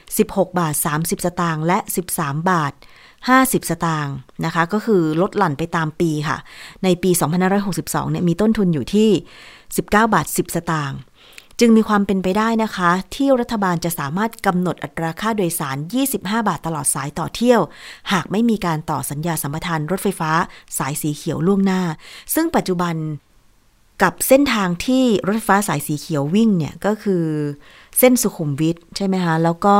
[0.01, 1.77] 16 บาท 30 สตางค์และ
[2.15, 2.73] 13 บาท
[3.21, 6.37] 50 สตางค์นะคะ ก็คือลดหลั่นไปตามปีค่ะ
[6.83, 7.11] ในปี
[7.61, 9.09] 2562เนี่ยมีต้นทุนอยู่ที่
[9.55, 10.99] 19 บาท 10 สตางค์
[11.59, 15.77] จึงมีความเป็นไปได้นะคะ ที่รัฐบาลจะสามารถกำหนดอัตราค่าโดยสาร
[16.13, 17.61] 25 บาทตลอดสายต่อเที่ยว
[18.11, 20.31] หากไม่มีการต่อสัญญาสัมปทานรถไฟฟ้า
[20.77, 21.81] สายสีเขียวล่วงหน้า
[22.33, 22.95] ซึ่งปัจจุบัน
[24.03, 27.23] กับเส้นทางที่รถไฟฟ้าสายสีเขียววิ่งเนี่ยก็คือ
[27.99, 29.77] เส้นสุขุมวิทใช่ไหมคะ แล้วก็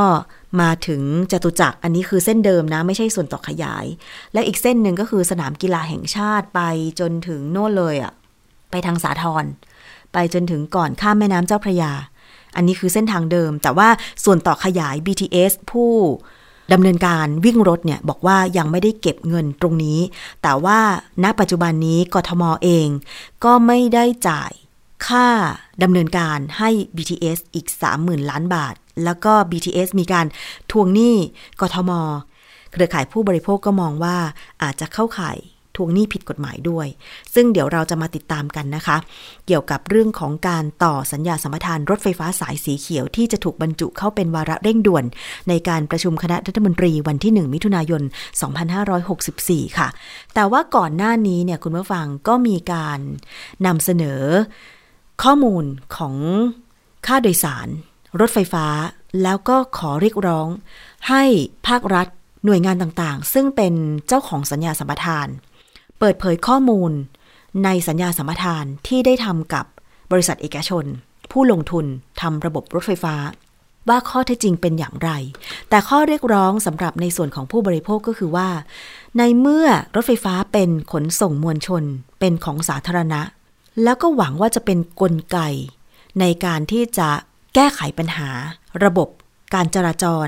[0.62, 3.86] มาถึงจตุจักรอันนี้คือเส้นเดิมนะ ไม่ใช่ส่วนต่อขยาย
[4.34, 6.62] และอีกเส้นหนึ่งก็คือสนามกีฬาแห่งชาติไป
[7.00, 8.14] จนถึงโน่นเลยอะ
[8.72, 9.46] ไปทางสาทร
[10.14, 11.92] ไปจนถึงก่อนข้ามแม่น้ำเจ้าพระยา
[12.56, 13.90] อันนี้คือเส้นทางเดิม แต่ว่า
[14.24, 15.94] ส่วนต่อขยาย BTS ผู้
[16.74, 20.00] ดำเนินการวิ่งรถเนี่ยบอกว่ายังไม่ได้เก็บเงินตรงนี้
[20.44, 20.80] แต่ว่า
[21.24, 22.88] ณปัจจุบันนี้กทมเอง
[23.44, 24.52] ก็ไม่ได้จ่าย
[25.08, 25.28] ค่า
[25.84, 27.68] ดำเนินการให้ BTS อีก
[28.00, 30.26] 30,000 ล้านบาท แล้วก็ BTS มีการ
[30.72, 31.16] ทวงหนี้
[31.62, 31.92] กทม
[32.72, 34.18] เครือข่ายผู้บริโภคก็มองว่า
[34.64, 35.38] อาจจะเข้าข่าย
[35.76, 36.88] ทวงหนี้ผิดกฎหมายด้วย
[37.34, 38.98] ซึ่งเดี๋ยวเราจะมาติดตามกันนะคะ
[39.48, 45.06] เกี่ยวกับเรื่องของการต่อสัญญาสัมปทานรถไฟฟ้าสายสีเขียวที่จะถูกบรรจุเข้าเป็นวาระเร่งด่วน
[45.50, 48.02] ในการประชุมคณะรัฐมนตรีวันที่ 1 มิถุนายน
[48.90, 49.88] 2564 ค่ะ
[50.34, 53.00] แต่ว่าก่อนหน้านี้เนี่ยคุณผู้ฟังก็มีการ
[53.66, 54.22] นำเสนอ
[55.24, 56.16] ข้อมูลของ
[57.08, 57.68] ค่าโดยสาร
[58.20, 58.66] รถไฟฟ้า
[59.24, 60.48] แล้วก็ขอเรียกร้อง
[61.10, 61.24] ให้
[61.68, 62.08] ภาครัฐ
[62.46, 63.74] หน่วยงานต่างๆ ซึ่งเป็น
[64.08, 65.28] เจ้าของสัญญาสัมปทาน
[66.06, 66.92] เปิดเผยข้อมูล
[67.64, 69.66] ในสัญญาสัมปทานที่ได้ทำกับ
[70.12, 70.86] บริษัทเอกชน
[71.32, 71.86] ผู้ลงทุน
[72.22, 73.16] ทำระบบรถไฟฟ้า
[73.90, 75.10] ว่าข้อเท็จจริงเป็นอย่างไร
[75.70, 78.50] แต่ข้อเรียกร้องสำหรับในส่วนของผู้บริโภคก็คือว่า
[79.18, 81.84] ในเมื่อรถไฟฟ้าเป็นขนส่งมวลชน
[82.20, 83.22] เป็นของสาธารณะ
[83.84, 85.38] แล้วก็หวังว่าจะเป็นนกลไก
[86.20, 87.10] ในการที่จะ
[87.56, 88.30] แก้ไขปัญหา
[88.84, 89.08] ระบบ
[89.54, 90.28] การจราจร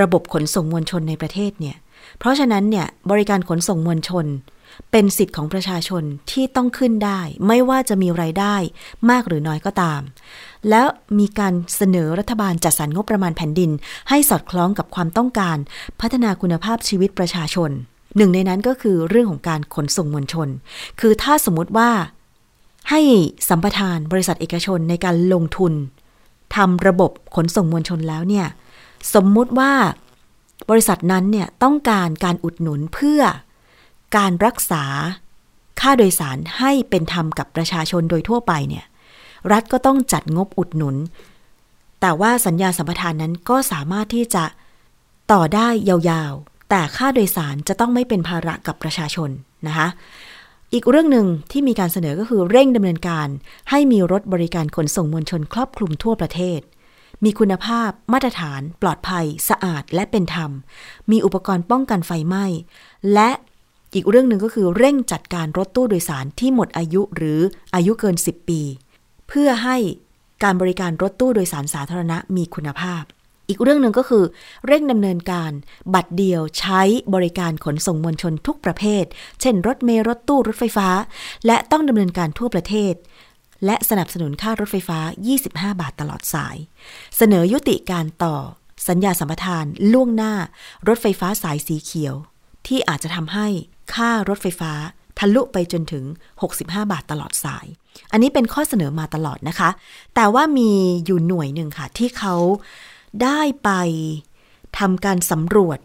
[0.00, 1.76] ระบบขนส่งมวลชนในประเทศเนี่ย
[2.18, 4.26] เพราะฉะนั้นเนี่ยบริการขนส่งมวลชน
[4.90, 8.56] เป็นสิทธิ์ของประชาชนที่ต้องขึ้นได้ ไม่ว่าจะมีไรายได้
[9.10, 10.00] มากหรือน้อยก็ตาม
[10.70, 10.86] แล้ว
[11.18, 13.70] มีการเสนอรัฐบาลจัดสรรงบประมาณแผ่นดิน
[14.08, 15.56] ให้สอดคล้องกับความต้องการ
[16.00, 17.70] พัฒนาคุณภาพชีวิตประชาชน
[18.16, 20.48] หนึ่งในนั้นก็คือเรื่องของการขนส่งมวลชน
[21.00, 21.90] คือถ้าสมมติว่า
[22.90, 23.00] ให้
[23.48, 25.72] สัมปทานบริษัทเอกชนในการลงทุน
[26.56, 28.46] ทำระบบขนส่งมวลชนแล้วเนี่ย
[29.14, 29.72] สมมุติว่า
[30.70, 33.20] บริษัทนั้นเนี่ยต้องการการอุดหนุนเพื่อ
[34.16, 34.84] การรักษา
[35.80, 38.84] ค่าโดยสารให้เป็นธรรมกับประชาชนโดยทั่วไปเนี่ย
[39.52, 40.96] รัฐก็ต้องจัดงบอุดหนุน
[42.00, 44.44] แต่ว่าสัญญาสัมปทานนั้นก็สามารถที่จะ
[45.32, 49.30] ต่อได้ยาวๆ แต่ค่าโดยสารจะต้องไม่เป็นภาระกับประชาชน
[49.66, 49.88] นะคะ
[50.72, 53.28] อีกเรื่องหนึ่งที่มีการเสนอก็คือเร่งดำเนินการ
[53.70, 56.60] ให้มีรถบริการขนส่งมวลชนครอบคลุมทั่วประเทศ
[57.24, 60.50] มีคุณภาพ มาตรฐาน ปลอดภัย สะอาดและเป็นธรรม
[61.10, 62.44] มีอุปกรณ์ป้องกันไฟไหม้
[63.14, 63.30] และ
[63.94, 67.40] อีกเรื่องหนึ่งก็คือเร่งจัดการรถตู้โดยสารที่หมดอายุหรือ
[67.74, 68.60] อายุเกิน 10 ปี
[69.28, 69.76] เพื่อให้
[70.42, 73.02] การบริการรถตู้โดยสารสาธารณะมีคุณภาพ
[73.48, 74.24] อีกเรื่องหนึ่งก็คือ
[74.66, 75.52] เร่งดำเนินการ
[75.94, 76.80] บัตรเดียวใช้
[77.14, 79.04] บริการขนส่งมวลชนทุกประเภท
[79.40, 80.88] เช่น รถเมล์รถตู้รถไฟฟ้า
[81.46, 82.94] และต้องดำเนินการทั่วประเทศ
[83.64, 84.98] และสนับสนุนค่ารถไฟฟ้า
[85.40, 86.56] 25 บาทตลอดสาย
[87.16, 88.36] เสนอยุติการต่อ
[88.88, 90.34] สัญญาสัมปทาน ล่วงหน้า
[90.88, 92.14] รถไฟฟ้าสายสีเขียว
[92.68, 93.46] ที่อาจจะทำให้
[93.94, 94.72] ค่ารถไฟฟ้า
[95.18, 97.66] ทะลุไปจนถึง 65 บาทตลอดสาย
[98.12, 99.70] อันนี้เป็นข้อเสนอมาตลอดนะคะ
[100.14, 100.70] แต่ว่ามี
[101.04, 102.34] อยู่หน่วยหนึ่งค่ะ ที่เขา
[103.22, 103.70] ได้ไป
[104.78, 105.78] ทำการสำรวจ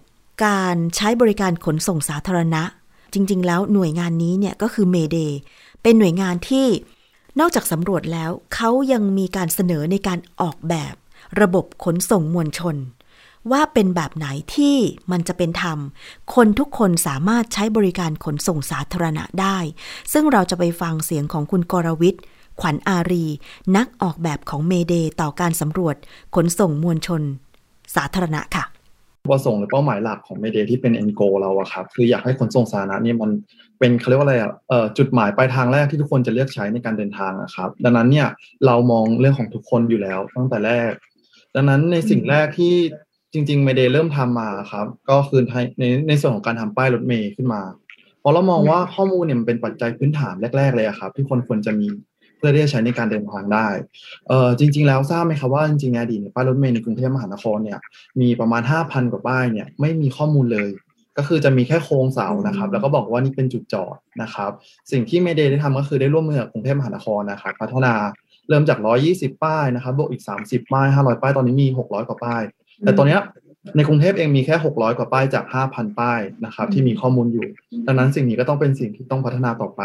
[0.45, 2.63] การใช้บริการขนส่งสาธารณะ
[3.13, 5.17] จริง ๆ แล้วหน่วยงานนี้เนี่ยก็คือเมเด
[5.81, 6.67] เป็นหน่วยงานที่
[7.39, 10.93] นอกจากสำรวจแล้ว เขายังมีการเสนอในการออกแบบ
[11.41, 12.75] ระบบขนส่งมวลชน
[13.51, 14.75] ว่าเป็นแบบไหนที่
[15.11, 15.79] มันจะเป็นธรรม
[16.35, 19.57] คนทุกคนสามารถใช้บริการขนส่งสาธารณะได้
[20.13, 22.21] ซึ่งเราจะไปฟังเสียงของคุณกรวิทย์
[22.61, 23.25] ขวัญอารี
[23.77, 25.95] นักออกแบบของเมเดต่อการสำรวจ
[26.35, 27.21] ขนส่งมวลชน
[27.95, 28.63] สาธารณะค่ะ
[29.31, 33.31] ประสงค์หรือเป้าหมายหลักของเมเดที่เป็น end goal เราอะครับคืออยากให้ขนส่งสาธารณะนี่มัน
[33.79, 38.27] เป็นเขาเรียกว่าอะไรอะเออจุดหมายปลายทางแรกที่ทุกคนจะเลือกใช้ในการเดินทางอะครับ ดังนั้นเนี่ย
[38.65, 40.93] เรามองเรื่องของทุกคนอยู่แล้วตั้งแต่แรก
[41.55, 42.73] ดังนั้นในสิ่งแรกที่
[43.33, 45.41] จริงๆเมเดเริ่มทำมาครับ ก็คือ
[45.79, 47.61] ในในส่วนของการทำป้ายรถเมย์ขึ้นมา
[48.19, 51.87] เพราะเรามองว่าข้อมูลเนี่ยมันเป็นปัจจัยพื้นฐานแรก ๆ เลยอะครับ ที่คนควรจะมี
[52.37, 53.67] เพื่อที่จะใช้ในการเดินทางได้
[54.27, 57.79] เอ่อจริง ๆ แล้วทราบไหมครับว่าจริงๆในอดีตเนี่ยป้ายรถเมล์ในกรุงเทพมหานครเนี่ย
[58.21, 60.69] มีประมาณ 5,000 กว่าป้ายเนี่ยไม่มีข้อมูลเลย
[61.17, 64.51] ก็คือจะมีแค่โครงเสานะครับ แล้วก็บอกว่านี่เป็นจุดจอดนะครับ
[64.91, 67.93] สิ่งที่เมเดได้ทำก็คือได้ร่วมมือกับกรุงเทพมหานครนะครับพัฒนา
[68.49, 68.79] เริ่มจาก
[69.11, 72.43] 120 ป้ายนะครับบวกอีก 30 ป้าย 500 ป้ายตอนนี้มี 600 กว่าป้าย
[72.81, 73.19] แต่ตอนนี้
[73.75, 77.47] ในกรุงเทพเองมีแค่ 600 กว่าป้ายจาก 5,000 ป้ายนะครับ ที่มีข้อมูลอยู่
[77.87, 79.81] ดังนั้นสิ่งนี้ก็ต้องเป็นสิ่งที่ต้องพัฒนาต่อไป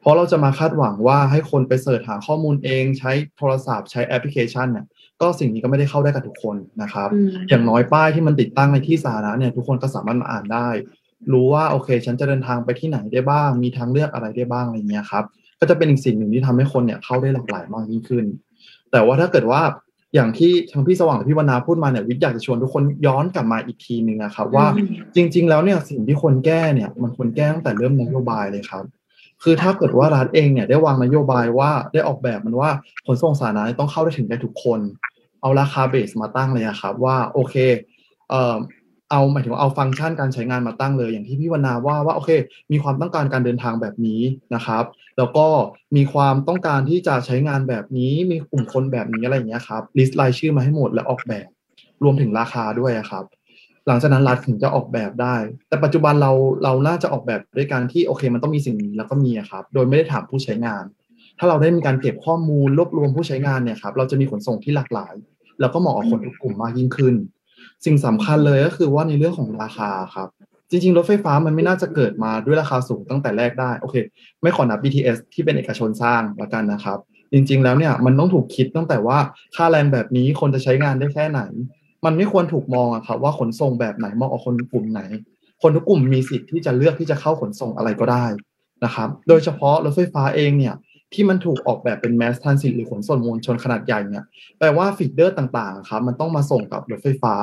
[0.00, 4.86] เพราะเราจะมาคาดหวังว่าให้คนไปเสิร์ชหาข้อมูลเองใช้โทรศัพท์ใช้แอปพลิเคชันเนี่ย
[5.20, 7.08] ก็สิ่งนี้ก็ไม่ได้เข้าได้กับทุกคนนะครับ
[7.48, 10.68] อย่างน้อยป้ายที่มันติดตั้งในที่สาธารณะเนี่ยทุกคนก็สามารถมาอ่านได้
[11.32, 15.24] รู้ว่าโอเค ฉันจะเดินทางไปที่ไหนได้บ้าง มีทางเลือกอะไรได้บ้างอะไรเงี้ยครับ
[15.60, 18.24] ก็จะเป็นอีกสิ่งหนึ่งที่ทำให้คนเนี่ยเข้าได้หลากหลายมากยิ่งขึ้น
[18.90, 19.62] แต่ว่าถ้าเกิดว่า
[20.14, 24.66] อย่างที่ทางพี่สว่างกับพี่วรรณาพูดมาเนี่ยวิทย์อยากจะชวนทุกคนย้อนกลับมาอีกทีหนึ่งนะครับว่า
[25.14, 28.84] จริง ๆ แล้วเนี่ยสิ่งที่คนแก้เนี่ยมันควรแก้ตั้งแต่เริ่มนโยบายเลยครับ
[29.42, 32.70] คือถ้าเกิดว่ารัฐเองเนี่ยได้วางนโยบายว่าได้ออกแบบมันว่า
[33.06, 34.80] ขนส่งสาธารณะต้องเข้าได้ถึงได้ทุกคน
[35.40, 37.54] เอาราคาเบสมาตั้งเลยครับว่าโอเค
[38.30, 38.56] เอ่อ
[39.10, 42.30] เอาหมายถึงว่าเอาฟังก์ชันการใช้งานมาตั้งเลย อย่างที่พี่วรรณาว่าว่าโอเค
[42.72, 44.20] มีความต้องการการเดินทางแบบนี้
[44.54, 44.84] นะครับ
[45.18, 45.46] แล้วก็
[45.96, 51.48] มีความต้องการที่จะใช้งานแบบนี้มีกลุ่มคนแบบนี้อะไรอย่างเงี้ยครับลิสต์รายชื่อมาให้หมดแล้วออกแบบ
[52.04, 53.24] รวมถึงราคาด้วยครับ
[53.86, 55.36] หลังจากนั้นรัฐถึงจะออกแบบได้
[55.68, 56.32] แต่ปัจจุบันเรา
[56.64, 60.84] เราน่าจะออกแบบด้วยการที่โอเค มันต้องมีสิ่งนี้แล้วก็มีครับ โดยไม่ได้ถามผู้ใช้งาน
[61.38, 65.14] ถ้าเราได้มีการเก็บข้อมูลรวบรวมผู้ใช้งานเนี่ยครับเราจะมีขนส่งที่หลากหลาย
[65.60, 67.14] แล้วก็เหมาะกับคนทุกกลุ่มมากยิ่งขึ้น
[67.84, 70.28] สิ่งสำคัญเลยก็คือว่าในเรื่องของราคาครับ
[70.72, 73.96] จริงๆ รถไฟฟ้ามันไม่น่าจะเกิดมาด้วยราคาสูงตั้งแต่แรกได้โอเค
[74.42, 76.98] ไม่ขอนับ BTS ที่เป็นเอกชนสร้างละกันนะครับ
[77.32, 79.18] จริง ๆ แล้วเนี่ยมันต้องถูกคิดตั้งแต่ว่า
[79.56, 81.40] ค่าแรงแบบนี้คนจะใช้งานได้แค่ไหน
[82.04, 85.00] มันไม่ควรถูกมองอะครับว่าขนส่งแบบไหนเหมาะกับคนกลุ่มไหน
[85.62, 88.26] คนทุกกลุ่มมีสิทธิ์ที่จะเลือกที่จะเข้าขนส่งอะไรก็ได้
[88.84, 90.74] นะครับ โดยเฉพาะรถไฟฟ้าเองเนี่ย
[91.14, 94.24] ที่มันถูกออกแบบเป็นแมสทันสิหรือขนส่งมวลชนขนาดใหญ่เนี่ย
[94.58, 97.34] แปลว่า feeder ต่างๆครับมันต้องมาส่งกับรถไฟฟ้า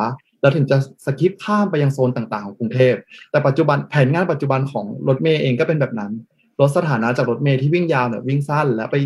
[0.41, 2.95] แล้วถึงจะ skip ข้ามไปยังโซนต่างๆของกรุงเทพ
[3.31, 6.11] แต่ปัจจุบันแผนงานปัจจุบันของรถเมล์เองก็เป็นแบบนั้น
[6.59, 8.97] ลดสถานะจากรถเมล์ที่วิ่งยาวเนี่ยวิ่งสั้น แล้วไป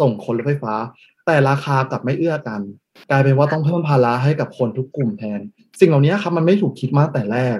[0.00, 0.74] ส่งคนรถไฟฟ้า
[1.26, 2.60] แต่ราคากลับไม่เอื้อกัน
[3.10, 5.40] กลายเป็นว่าต้องเพิ่มภาระให้กับคนทุกกลุ่มแทน
[5.80, 7.58] สิ่งเหล่านี้ครับมันไม่ถูกคิดมาแต่แรก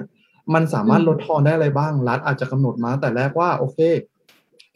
[0.53, 3.79] มันสามารถลดทอนได้อะไรบ้าง รัฐอาจจะกำหนดมาแต่แรกว่าโอเค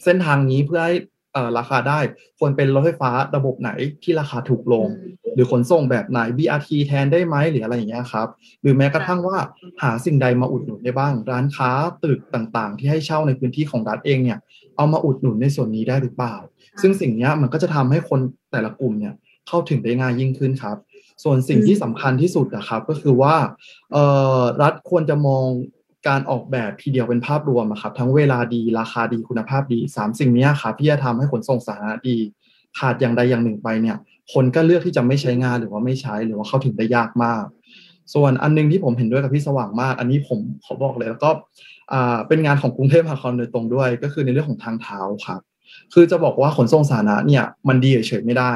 [0.04, 0.96] เส้นทางนี้เพื่อให้
[1.58, 2.00] ราคาได้
[2.40, 3.72] ควรเป็นรถไฟฟ้าระบบไหน
[4.04, 4.88] ที่ราคาถูกลง
[5.36, 8.28] หรือขนส่งแบบไหน BRT แทนได้ไหมหรืออะไรอย่างเงี้ยครับ
[8.62, 9.38] หรือแม้กระทั่งว่า
[9.82, 11.72] หาสิ่งใดมาอุดหนุนได้บ้าง ร้านค้า
[12.04, 14.40] ตึกต่างๆ ที่ให้เช่าในพื้นที่ของรัฐเองเนี่ย
[14.78, 16.36] เอามาอุดหนุนในส่วนนี้ได้หรือเปล่า
[16.82, 18.20] ซึ่งสิ่งนี้มันก็จะทำให้คน
[18.52, 19.14] แต่ละกลุ่มเนี่ย
[19.48, 20.78] เข้าถึงได้ง่ายยิ่งขึ้นครับ
[21.24, 23.36] ส่วนสิ่งที่สำคัญที่สุดนะครับก็คือว่า
[24.62, 25.46] รัฐควรจะมอง
[26.08, 32.18] การออกแบบทีเดียวเป็นภาพรวมครับ ทั้งเวลาดีราคาดีคุณภาพดีสามสิ่งนี้ครับที่จะทำให้ขนส่งสาธารณะดี
[32.80, 33.98] ขาดอย่างใดอย่างหนึ่งไปเนี่ย
[34.34, 37.44] คนก็เลือกที่จะไม่ใช้งานหรือว่าไม่ใช้หรือว่าเข้าถึงได้ยากมาก
[38.14, 41.30] ส่วนอันนึงที่ผมเห็นด้วยกับพี่สว่างมาก อันนี้ผมขอบอกเลยแล้วก็
[42.28, 45.42] เป็นงานของกรุงเทพมหานครโดยตรงด้วย ก็คือในเรื่องของทางเท้าครับ
[45.94, 48.54] คือจะบอกว่าขนส่งสาธารณะเนี่ยมันดีเฉยๆไม่ได้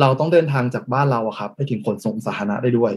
[0.00, 2.92] เราต้องเดินทางจากบ้านเราอะครับไปถึงขนส่งสาธารณะได้ด้วย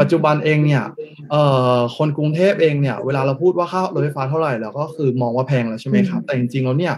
[0.00, 0.84] ปัจจุบันเองเนี่ย
[1.30, 1.42] เอ่
[1.74, 6.94] อคนกรุงเทพเองเนี่ยเวลาเราพูดว่าค่ารถไฟฟ้าเท่าไหร่เราก็คือมองว่าแพงแล้วใช่ไหมครับ แต่จริงๆแล้วเนี่ย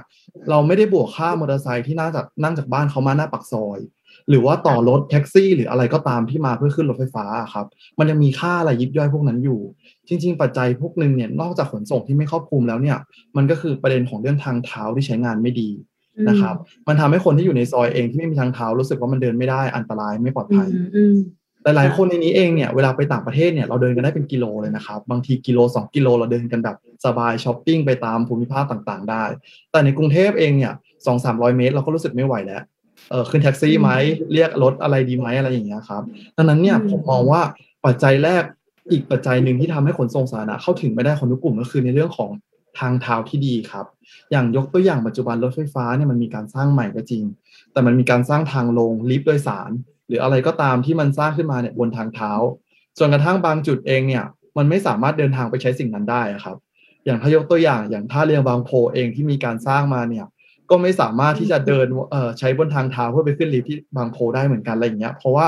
[0.51, 3.81] เราไม่ได้บวกค่ามอเตอร์ไซค์ที่นั่งจากนั่งจากบ้านเขามาหน้าปากซอย
[4.29, 7.67] หรือว่าต่อรถแท็กซี่ หรืออะไรก็ตามที่มาเพื่อขึ้นรถไฟฟ้าอะครับ
[7.99, 9.61] มันยังมีค่าอะไรยิบย่อยพวกนั้นอยู่
[10.09, 12.99] จริง ๆ ปัจจัยพวกนึงเนี่ยนอกจากขนส่งที่ไม่ครอบคลุมแล้วเนี่ย
[13.37, 15.71] มันก็คือประเด็นของเรื่องทางเท้าที่ใช้งานไม่ดี
[16.29, 16.57] นะครับ
[16.89, 21.17] มันทำให้คนที่อยู่ในซอยเองที่ไม่มีทางเท้ารู้สึกว่ามันเดินไม่ได้อันตรายไม่ปลอดภัยอืม
[21.65, 29.25] หลายๆคนในนี้เองเนี่ยเวลาไปต่างประเทศเนี่ยเราเดินกันได้เป็นกิโลเลยนะครับบางทีกิโล 2 กิโลเราเดินกันแบบสบายช้อปปิ้งไปตามภูมิภาคต่างๆ ได้
[29.71, 30.73] แต่ในกรุงเทพเองเนี่ย
[31.07, 32.63] สองสามร้อยเมตร เราก็รู้สึกไม่ไหวแล้ว
[33.11, 33.91] เออขึ้นแท็กซี่ไหม
[34.33, 36.03] เรียกรถอะไรดีไหมอะไรอย่างเงี้ยครับ
[36.37, 37.43] ดังนั้นเนี่ยอืมผมมองว่า
[37.87, 38.43] ปัจจัยแรก
[38.93, 42.31] อีกปัจจัยหนึ่งที่ทำให้ขนส่งสาธารณะเข้าถึงไม่ได้คนทุกกลุ่มก็คือในเรื่องของ
[42.79, 43.87] ทางเท้าที่ดีครับ
[44.31, 47.25] อย่างยกตัวอย่างปัจจุบันรถไฟฟ้าเนี่ยมันมีการสร้างใหม่ก็จริง
[47.73, 49.71] แต่มันมีการสร้างทางลงลิฟต์โดยสาร
[50.11, 52.33] หรืออะไรก็ตามที่มันสร้างขึ้นมาเนี่ยบนทางเท้า
[52.99, 54.25] จนกระทั่งบางจุดเองเนี่ย
[54.59, 56.57] มันไม่สามารถเดินทางไปใช้สิ่งนั้นได้ครับ
[57.05, 60.27] อย่างถ้ายกตัวอย่างอย่างท่าเรือบางโพเองที่มีการสร้างมาเนี่ย
[60.71, 65.47] ก็ไม่สามารถที่จะเดินเอ่อใช้บนทางเท้าเพื่อไปขึ้นลิฟต์ที่บางโพได้เหมือนกันอะไรอย่างเงี้ยเพราะว่า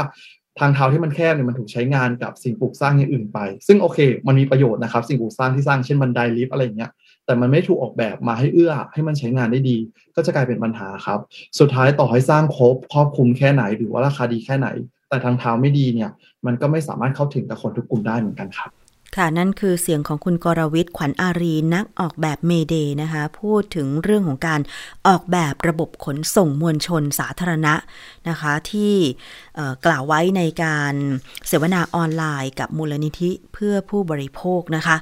[0.61, 6.91] ทางเท้าที่มันแคบเนี่ยมันถูกใช้งานกับสิ่งปลูกสร้างอย่างอื่นไป ซึ่งโอเค มันมีประโยชน์นะครับ สิ่งปลูกสร้างที่สร้างเช่นบันไดลิฟต์อะไรอย่างเงี้ย
[7.27, 9.77] แต่มันไม่ถูกออกแบบมาให้เอื้อ ให้มันใช้งานได้ดี
[10.17, 11.19] ก็จะกลายเป็นปัญหาครับ
[11.59, 14.69] สุดท้ายต่อให้สร้างครบครอบคลุมแค่ไหน หรือว่าราคาดีแค่ไหน
[15.09, 16.11] แต่ทางเท้าไม่ดีเนี่ย
[16.47, 18.71] มันก็ไม่สามารถเข้าถึงกับคนทุกกลุ่มได้เหมือนกันครับ
[19.17, 24.61] ค่ะ นั่นคือเสียงของคุณกรวิทย์ขวัญอารีนักออกแบบเมเดนะคะ พูดถึงเรื่องของการ
[25.07, 27.75] ออกแบบระบบขนส่งมวลชนสาธารณะ
[28.29, 28.95] นะคะ ที่
[29.87, 30.95] กล่าวไว้ในการ
[31.49, 34.97] เสวนาออนไลน์กับมูลนิธิเพื่อผู้บริโภคนะคะ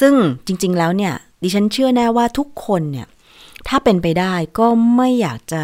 [0.00, 0.14] ซึ่ง
[0.46, 3.06] จริง ๆ แล้วเนี่ย ดิฉันเชื่อแน่ว่าทุกคนเนี่ย
[3.68, 5.62] ถ้าเป็นไปได้ก็ไม่อยากจะ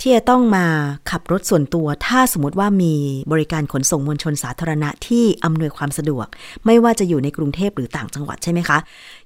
[0.00, 0.66] ที่จะต้องมา
[1.10, 2.94] ขับรถส่วนตัว ถ้าสมมติว่ามี
[3.32, 6.26] บริการขนส่งมวลชนสาธารณะที่อำนวยความสะดวก
[6.66, 8.78] ไม่ว่าจะอยู่ในกรุงเทพหรือต่างจังหวัดใช่ไหมคะ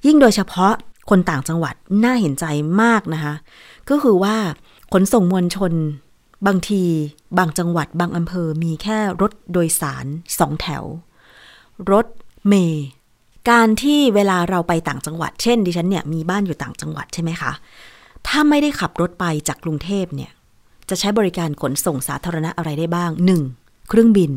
[0.06, 0.72] ยิ่งโดยเฉพาะ
[1.10, 2.44] คนต่างจังหวัดน่าเห็นใจ
[2.82, 3.34] มากนะคะ
[3.90, 4.36] ก็คือว่า
[4.92, 5.72] ขนส่งมวลชน
[6.46, 6.82] บางที
[7.38, 10.06] บางจังหวัด บางอำเภอมีแค่รถโดยสาร
[10.38, 10.84] สองแถว
[11.90, 12.06] รถ
[12.48, 12.86] เมย์
[13.50, 17.52] การที่เวลาเราไปต่างจังหวัด เช่น ดิฉันเนี่ยมีบ้านอยู่ต่างจังหวัดใช่ไหมคะ
[18.26, 20.30] ถ้าไม่ได้ขับรถไปจากกรุงเทพเนี่ย
[20.88, 23.10] จะใช้บริการขนส่งสาธารณะอะไรได้บ้าง
[23.50, 23.88] 1.
[23.88, 24.32] เครื่องบิน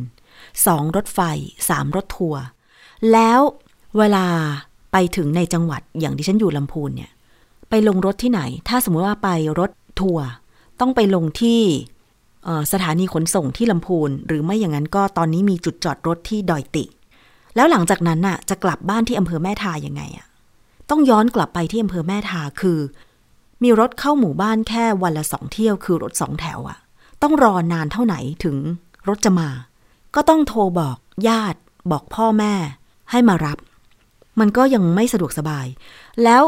[0.45, 0.95] 2.
[0.95, 1.19] รถไฟ
[1.60, 1.95] 3.
[1.95, 2.41] รถทัวร์
[3.12, 3.39] แล้ว
[3.98, 4.26] เวลา
[4.91, 7.12] ไปถึงในจังหวัดอย่างที่ฉันอยู่ลำพูนเนี่ย
[7.69, 10.26] ไปลงรถที่ไหน ถ้าสมมติว่าไปรถทัวร์
[10.80, 11.62] ต้องไปลงที่
[12.72, 16.84] สถานีขนส่งที่ลำพูน หรือไม่อย่างนั้นก็ตอนนี้มีจุดจอดรถที่ดอยติ
[17.55, 20.27] แล้วหลังจากนั้นน่ะ จะกลับบ้านที่อำเภอแม่ทายังไงอะ
[20.89, 22.79] ต้องย้อนกลับไปที่อำเภอแม่ทาคือ
[23.63, 26.77] มีรถเข้าหมู่บ้านแค่วันละสองเที่ยวคือรถสองแถวอะ
[27.21, 28.57] ต้องรอนานเท่าไหนถึง
[29.07, 29.49] รถจะมา
[30.15, 31.59] ก็ต้องโทรบอกญาติ
[31.91, 32.53] บอกพ่อแม่
[33.12, 33.57] ให้มารับ
[34.39, 35.65] มันก็ยังไม่สะดวกสบาย
[36.23, 36.43] แล้ว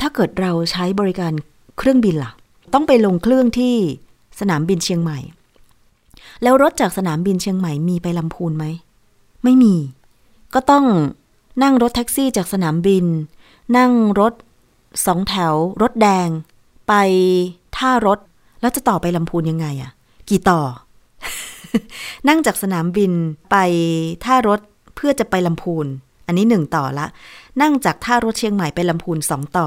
[0.00, 1.32] ถ้าเกิดเราใช้บริการ
[1.78, 2.32] เครื่องบินล่ะ
[2.74, 3.74] ต้องไปลงเครื่องที่
[4.40, 5.18] สนามบินเชียงใหม่
[6.42, 8.64] แล้วรถจากสนามบินเชียงใหม่มีไปลำพูนไหม
[9.44, 9.74] ไม่มี
[10.56, 10.86] ก็ต้อง
[11.62, 13.04] นั่งรถแท็กซี่จากสนามบิน
[13.76, 14.32] นั่งรถ
[15.06, 16.28] สองแถว รถแดง
[16.88, 16.92] ไป
[17.76, 18.18] ท่ารถ
[18.60, 19.92] แล้วจะต่อไปลำพูนยังไงอะ
[20.28, 20.60] กี่ต่อ
[22.28, 23.12] นั่งจากสนามบิน
[23.50, 23.56] ไป
[24.24, 24.60] ท่ารถ
[24.96, 25.86] เพื่อจะไปลำพูน
[26.26, 27.06] อันนี้หนึ่งต่อละ
[27.62, 29.66] นั่งจากท่ารถเชียงใหม่ไปลำพูนสองต่อ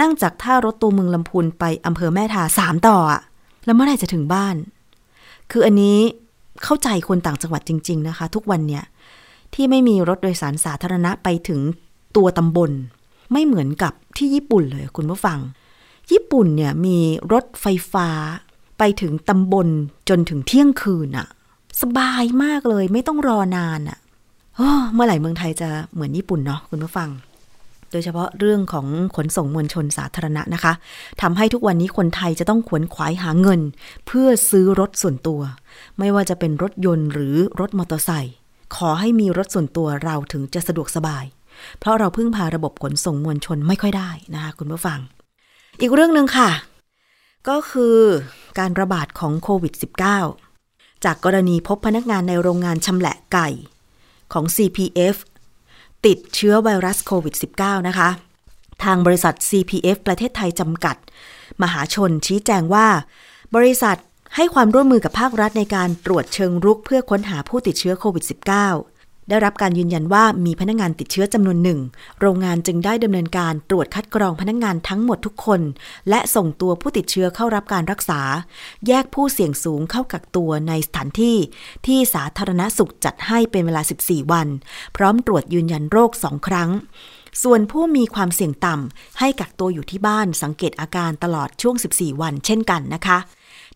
[0.00, 3.20] นั่งจากท่ารถตัวเมืองลำพูนไปอำเภอแม่ทาสามต่ออะ
[3.64, 4.56] แล้วเมื่อไหร่จะถึงบ้าน
[5.50, 5.98] คืออันนี้
[6.64, 8.84] เข้าใจคนต่างจังหวัดจริง ๆ นะคะ ทุกวันเนี่ย
[9.54, 11.60] ที่ไม่มีรถโดยสารสาธารณะไปถึง
[12.16, 12.70] ตัวตำบล
[13.32, 15.38] ไม่เหมือนกับที่ญี่ปุ่นเลยคุณผู้ฟัง
[16.12, 16.98] ญี่ปุ่นเนี่ยมี
[17.32, 18.08] รถไฟฟ้า
[18.78, 19.68] ไปถึงตำบล
[20.08, 21.26] จนถึงเที่ยงคืนอะ
[21.80, 23.98] สบายมากเลยไม่ต้องรอนานอะ
[24.94, 27.10] เมื่อไหร่เมืองไทยจะเหมือนญี่ปุ่นเนาะคุณผู้ฟัง
[27.90, 28.86] โดยเฉพาะเรื่องของ
[29.16, 30.72] ขนส่งมวลชนสาธารณะนะคะ
[31.22, 33.60] ทำให้ทุกวันนี้คนไทยจะต้องขวนขวายหาเงิน
[34.06, 35.40] เพื่อซื้อรถส่วนตัว
[35.98, 38.34] ไม่ว่าจะเป็นรถยนต์หรือรถมอเตอร์ไซค์
[38.76, 41.24] ขอให้มีรถส่วนตัวเราถึงจะสะดวกสบาย
[41.78, 44.98] เพราะเราพึ่งพาระบบขนส่งมวลชนไม่ค่อยได้นะคะคุณผู้ฟัง
[45.80, 46.50] อีกเรื่องหนึ่งค่ะ
[47.48, 47.98] ก็คือ
[48.58, 49.74] การระบาดของโควิด
[50.38, 53.48] -19 จากกรณีพบพนักงานในโรงงานชำแหละไก่
[54.32, 55.16] ของ CPF
[56.06, 58.08] ติดเชื้อไวรัสโควิด -19 นะคะ
[58.84, 60.96] ทางบริษัท CPF ประเทศไทยจำกัด
[61.62, 62.86] มหาชนชี้แจงว่า
[63.56, 63.96] บริษัท
[64.36, 68.24] ให้ความร่วมมือกับภาครัฐในการตรวจเชิงรุกเพื่อค้นหาผู้ติดเชื้อโควิด
[68.76, 71.80] -19 ได้รับการยืนยันว่ามีพนักงานติดเชื้อจำนวนหนึ่ง
[72.20, 75.60] โรงงานจึงได้ดำเนินการตรวจคัดกรองพนักงานทั้งหมดทุกคน
[76.08, 78.20] และส่งตัวผู้ติดเชื้อเข้ารับการรักษา
[78.86, 81.36] แยกผู้เสี่ยงสูงเข้ากักตัวในสถานที่
[81.86, 84.48] ที่สาธารณสุขจัดให้เป็นเวลา 14 วัน
[84.96, 86.70] พร้อมตรวจยืนยันโรคสองครั้ง
[87.42, 93.18] ส่วนผู้มีความเสี่ยงต่ำให้กักตัวอยู่ที่บ้านสังเกตอาการตลอดช่วง 14 วันเช่นกันนะคะ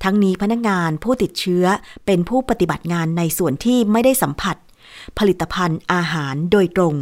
[0.04, 1.64] ทั้งนี้พนักงานผู้ติดเชื้อ
[2.06, 4.56] เป็นผู้ปฏิบัติงานในส่วนที่ไม่ได้สัมผัส
[5.18, 6.94] ผลิตภัณฑ์อาหารโดยตรง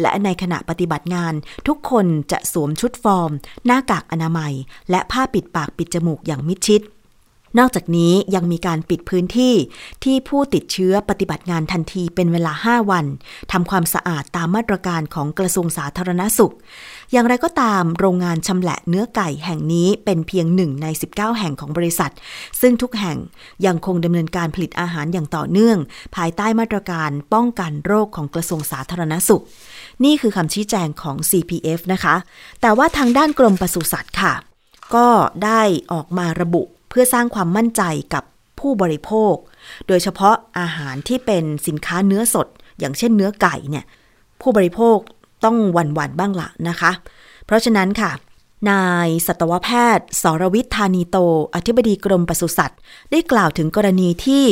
[0.00, 1.34] และในขณะปฏิบัติงาน
[1.66, 3.30] ทุกคนจะสวมชุดฟอร์ม
[3.66, 4.52] หน้ากากอนามัย
[4.90, 6.80] และผ้าปิดปากปิดจมูกอย่างมิดชิด
[7.58, 9.54] นอกจากนี้ยังมีการปิดพื้นที่
[10.04, 13.06] ที่ผู้ติดเชื้อปฏิบัติงานทันทีเป็นเวลา 5 วัน
[13.52, 16.54] ทำความสะอาดตามมาตรการของกระทรวงสาธารณสุข
[17.12, 22.12] อย่างไรก็ตามโรงงานชำแหละเนื้อไก่แห่งนี้เป็นเพียงหนึ่งใน 19 แห่งของบริษัท
[22.60, 23.18] ซึ่งทุกแห่ง
[23.66, 25.78] ยังคงดำเนินการผลิตอาหารอย่างต่อเนื่อง
[26.16, 29.42] ภายใต้มาตรการป้องกันโรคของกระทรวงสาธารณสุข
[30.04, 32.16] นี่คือคำชี้แจงของ CPF นะคะ
[32.60, 34.34] แต่ว่าทางด้านกรมปศุสัตว์ค่ะ
[34.94, 35.08] ก็
[35.44, 36.64] ได้ออกมาระบุ
[36.98, 37.82] พื่อสร้างความมั่นใจ
[38.14, 38.24] กับ
[38.60, 39.34] ผู้บริโภค
[39.88, 42.46] โดยเฉพาะอาหารที่เป็นสินค้าเนื้อสด
[42.78, 43.84] อย่างเช่นเนื้อไก่เนี่ย
[44.40, 44.96] ผู้บริโภค
[45.44, 46.90] ต้องหวั่นหวั่นบ้างละนะคะ
[47.46, 48.10] เพราะฉะนั้นค่ะ
[48.70, 51.16] นายสัตวแพทย์ สรวิทธานีโต
[51.54, 52.78] อธิบดีกรมปศุสัตว์
[53.10, 54.46] ได้กล่าวถึงกรณีที่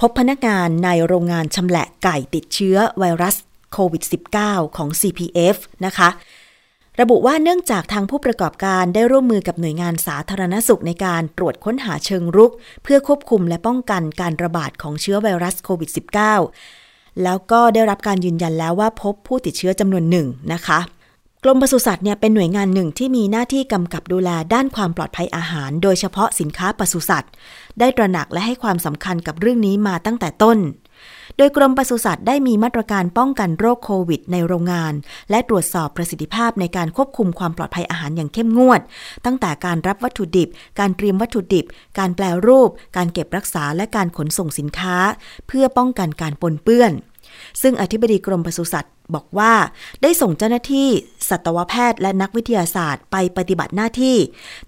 [0.00, 3.36] พบพนักงานในโรงงานชำแหละไก่ติดเชื้อไวรัส
[3.72, 4.02] โควิด
[4.40, 5.56] -19 ของ CPF
[5.86, 6.08] นะคะ
[7.00, 12.52] ระบุว่าเนื่องจากทางผู้ประกอบการได้ร่วมมือกับหน่วยงานสาธารณสุขในการตรวจค้นหาเชิงรุก
[12.82, 15.90] เพื่อควบคุมและป้องกันการระบาดของเชื้อไวรัสโควิด
[16.56, 20.80] -19 แล้วก็ได้รับการยืนยันแล้วว่าพบผู้ติดเชื้อจำนวนหนึ่งนะคะ
[21.44, 27.32] กรมปศุสัตว์เนี่ยเป็นหน่วยงานหนึ่งที่มีหน้าที่กำกับดูแลด้านความปลอดภัยอาหาร โดยเฉพาะสินค้าปศุสัตว์
[27.78, 30.58] ได้ตระหนักและให้ความสำคัญกับเรื่องนี้มาตั้งแต่ต้น
[31.36, 34.92] โดยกรมปศุสัตว์ได้มีมาตรการป้องกันโรคโควิด ในโรงงาน
[35.30, 38.80] และตรวจสอบประสิทธิภาพในการควบคุมความปลอดภัยอาหารอย่างเข้มงวด
[39.24, 40.48] ตั้งแต่การรับวัตถุดิบ
[40.80, 41.64] การเตรียมวัตถุดิบ
[41.98, 44.96] การแปลรูป การเก็บรักษาและการขนส่งสินค้า
[45.48, 46.92] เพื่อป้องกันการปนเปื้อน
[47.62, 49.52] ซึ่งอธิบดีกรมปศุสัตว์บอกว่า
[50.02, 50.88] ได้ส่งเจ้าหน้าที่
[51.28, 54.16] สัตวแพทย์และนักวิทยาศาสตร์ ไปปฏิบัติหน้าที่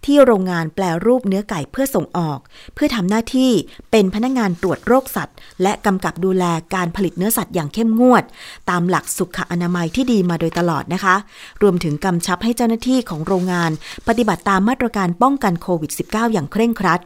[0.05, 2.39] ที่โรงงานแปลรูปเนื้อไก่เพื่อส่งออก
[2.75, 3.51] เพื่อทำหน้าที่
[3.91, 8.25] เป็นพนักงานตรวจโรคสัตว์ และกำกับดูแลการผลิตเนื้อสัตว์อย่างเข้มงวด
[8.71, 11.17] ตามหลักสุขอนามัยที่ดีมาโดยตลอดนะคะ
[11.63, 13.71] รวมถึงกำชับให้เจ้าหน้าที่ของโรงงาน
[14.09, 17.03] ปฏิบัติตามมาตรการป้องกันโควิด -19 อย่างเคร่งครัด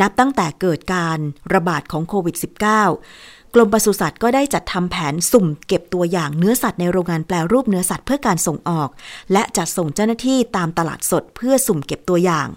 [0.00, 1.18] นับตั้งแต่เกิดการ
[1.54, 8.88] ระบาดของโควิด -19 รมปศุสัตว์ก็ได้จัดทำแผนสุ่มเก็บตัวอย่างเนื้อสัตว์ในโรงงานแปลรูปเนื้อสัตว์เพื่อการส่งออก
[9.32, 12.48] และจัดส่งเจ้าหน้าที่ตามตลาดสดเพื่อสุ่มเก็บตัวอย่าง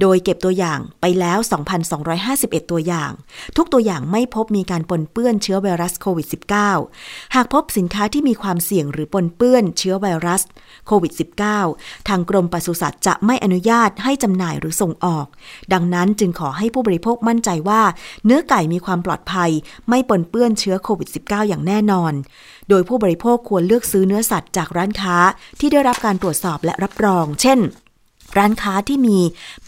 [0.00, 1.38] โดยเก็บตัวอย่างไปแล้ว
[2.04, 3.10] 2,251 ตัวอย่าง
[3.56, 6.26] ทุกตัวอย่างไม่พบมีการปนเปื้อนเชื้อไวรัสโควิด
[6.80, 10.42] -19 หากพบสินค้าที่มีความเสี่ยงหรือปนเปื้อนเชื้อไวรัส
[10.86, 11.12] โควิด
[11.60, 15.26] -19 ทางกรมปศุสัตว์จะไม่อนุญาตให้จำหน่ายหรือส่งออก
[15.72, 17.82] ดังนั้นจึงขอให้ผู้บริโภคมั่นใจว่า
[18.24, 19.50] เนื้อไก่มีความปลอดภัย
[19.88, 22.12] ไม่ปนเปื้อนเชื้อโควิด -19 อย่างแน่นอน
[22.68, 25.16] โดยผู้บริโภคควรเลือกซื้อเนื้อสัตว์จากร้านค้า
[25.60, 27.60] ที่ได้รับการตรวจสอบและรับรอง เช่น
[28.38, 29.18] ร้านค้าที่มี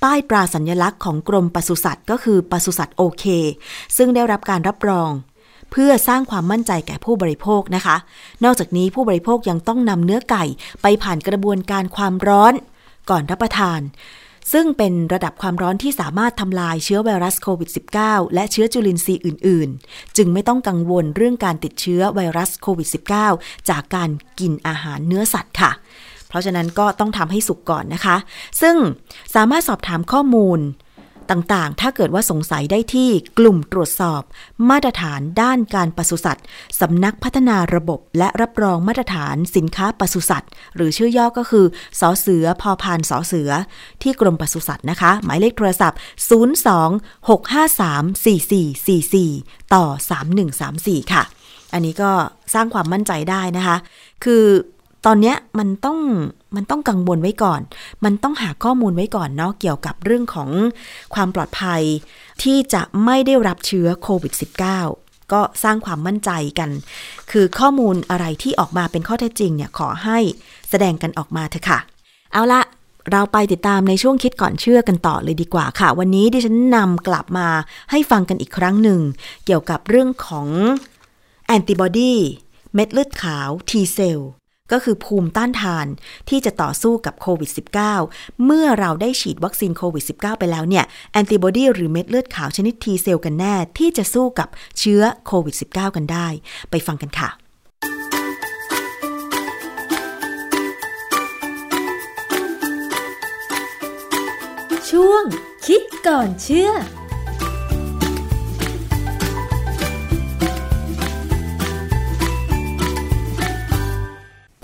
[0.02, 3.24] ป้ายตราสัญลักษณ์ของกรมปศุสัตว์ ก็คือปศุสัตว์โอเค
[3.96, 5.10] ซึ่งได้รับการรับรอง
[5.72, 7.96] เพื่อสร้างความมั่นใจแก่ผู้บริโภคนะคะ
[8.44, 10.44] นอกจากนี้ผู้บริโภคยังต้องนำเนื้อไก่
[10.82, 12.54] ไปผ่านกระบวนการความร้อน
[13.10, 13.80] ก่อนรับประทาน
[14.52, 17.70] ซึ่งเป็นระดับความร้อนที่สามารถทำลายเชื้อไวรัสโควิด
[18.02, 22.88] -19 และเชื้อจุลินทรีย์อื่น ๆ จึงไม่ต้องกังวลเรื่องการติดเชื้อไวรัสโควิด
[23.28, 25.70] -19 จากการกินอาหารเนื้อสัตว์ค่ะ
[26.28, 28.16] เพราะฉะนั้นก็ต้องทำให้สุกก่อนนะคะ
[28.60, 28.76] ซึ่ง
[29.34, 30.60] สามารถสอบถามข้อมูล
[31.30, 34.22] ต่างๆ ถ้าเกิดว่าสงสัยได้ที่กลุ่มตรวจสอบ
[34.70, 36.44] มาตรฐานด้านการปศุสัตว์
[36.80, 41.66] สำนักพัฒนาระบบ และรับรองมาตรฐานสินค้าปศุสัตว์ หรือชื่อย่อก็คือ
[42.00, 43.50] สอเสือพอพานสอเสือ
[44.02, 45.98] ที่กรมปศุสัตว์นะคะ หมายเลขโทรศัพท์
[49.26, 49.84] 026534444 ต่อ
[50.48, 51.22] 3134 ค่ะ
[51.72, 52.10] อันนี้ก็
[52.54, 53.76] สร้างความมั่นใจได้นะคะ
[54.24, 54.44] คือ
[55.06, 55.98] ตอนเนี้ยมันต้อง
[56.56, 57.60] มันต้องกังวลไว้ก่อน
[58.04, 60.50] มันต้องหาข้อมูลไว้ก่อนเนาะเกี่ยวกับเรื่องของ
[61.14, 61.82] ความปลอดภัย
[62.42, 64.32] ที่จะไม่ได้รับเชื้อโควิด
[64.82, 66.70] -19 ก็สร้างความมั่นใจกัน
[67.30, 70.18] คือข้อมูลอะไรที่ออกมาเป็นข้อเท็จจริงเนี่ยขอให้
[70.70, 71.78] แสดงกันออกมาเถอะค่ะ
[72.32, 72.62] เอาละ
[73.10, 77.48] เราไปติดตามในช่วงคิดก่อนเชื่อกันต่อเลยดีกว่าค่ะ วันนี้ดิฉันนำกลับมา
[77.90, 79.00] ให้ฟังกันอีกครั้งหนึ่ง
[79.44, 80.48] เกี่ยวกับเรื่องของ
[81.46, 82.14] แอนติบอดี
[82.74, 84.20] เม็ดเลือดขาว T cell
[84.72, 85.86] ก็คือภูมิต้านทาน
[86.28, 87.50] ที่จะต่อสู้กับโควิด
[87.96, 94.48] -19 เมื่อเราได้ฉีดวัคซีนโควิด -19 ไปแล้วเนี่ยแอนติบอดีหรือเม็ดเลือดขาวชนิด T cell กันแน่ ที่จะสู้กับ
[94.78, 96.26] เชื้อโควิด -19 กันได้
[96.70, 97.30] ไปฟังกันค่ะ
[104.90, 105.24] ช่วง
[105.66, 106.70] คิดก่อนเชื่อ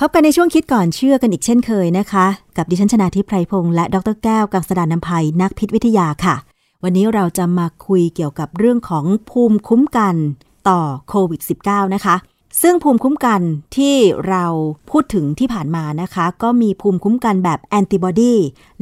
[0.04, 2.26] พบกันในช่วงคิดก่อนเชื่อกันอีกเช่นเคยนะคะ
[2.56, 6.36] กับดิฉันชนาทิพไพรพงษ์และดรแก้วกังสดานนภัยนักพิษวิทยาค่ะ
[6.82, 10.14] วันนี้เราจะมาคุยเกี่ยวกับเรื่องของภูมิคุ้มกัน
[10.68, 12.16] ต่อโควิด -19 นะคะ
[12.62, 13.40] ซึ่งภูมิคุ้มกัน
[13.76, 13.96] ที่
[14.28, 14.44] เรา
[14.90, 18.34] พูดถึงที่ผ่านมานะคะ ก็มีภูมิคุ้มกันแบบแอนติบอดี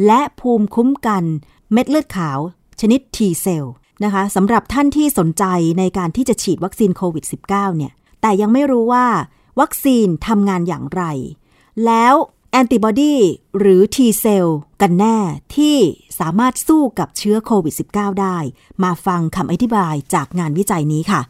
[0.06, 1.22] และภูมิคุ้มกัน
[1.72, 2.38] เม็ดเลือดขาว
[2.80, 5.44] ชนิด T เซลล์นะคะสำหรับท่านที่สนใจ
[5.78, 9.06] ในการที่จะฉีดวัคซีนโควิด -19 เนี่ยแต่ยังไม่รู้ว่า
[9.60, 11.02] วัคซีนทำงานอย่างไร
[11.86, 12.14] แล้ว
[12.50, 13.16] แอนติบอดี
[13.58, 14.48] หรือ T เซล
[14.80, 15.18] กันแน่
[15.56, 15.76] ที่
[16.18, 18.36] สามารถสู้กับเชื้อโควิด -19 ได้
[18.82, 21.20] มาฟังคำอธิบายจากงานวิจัยนี้ค่ะ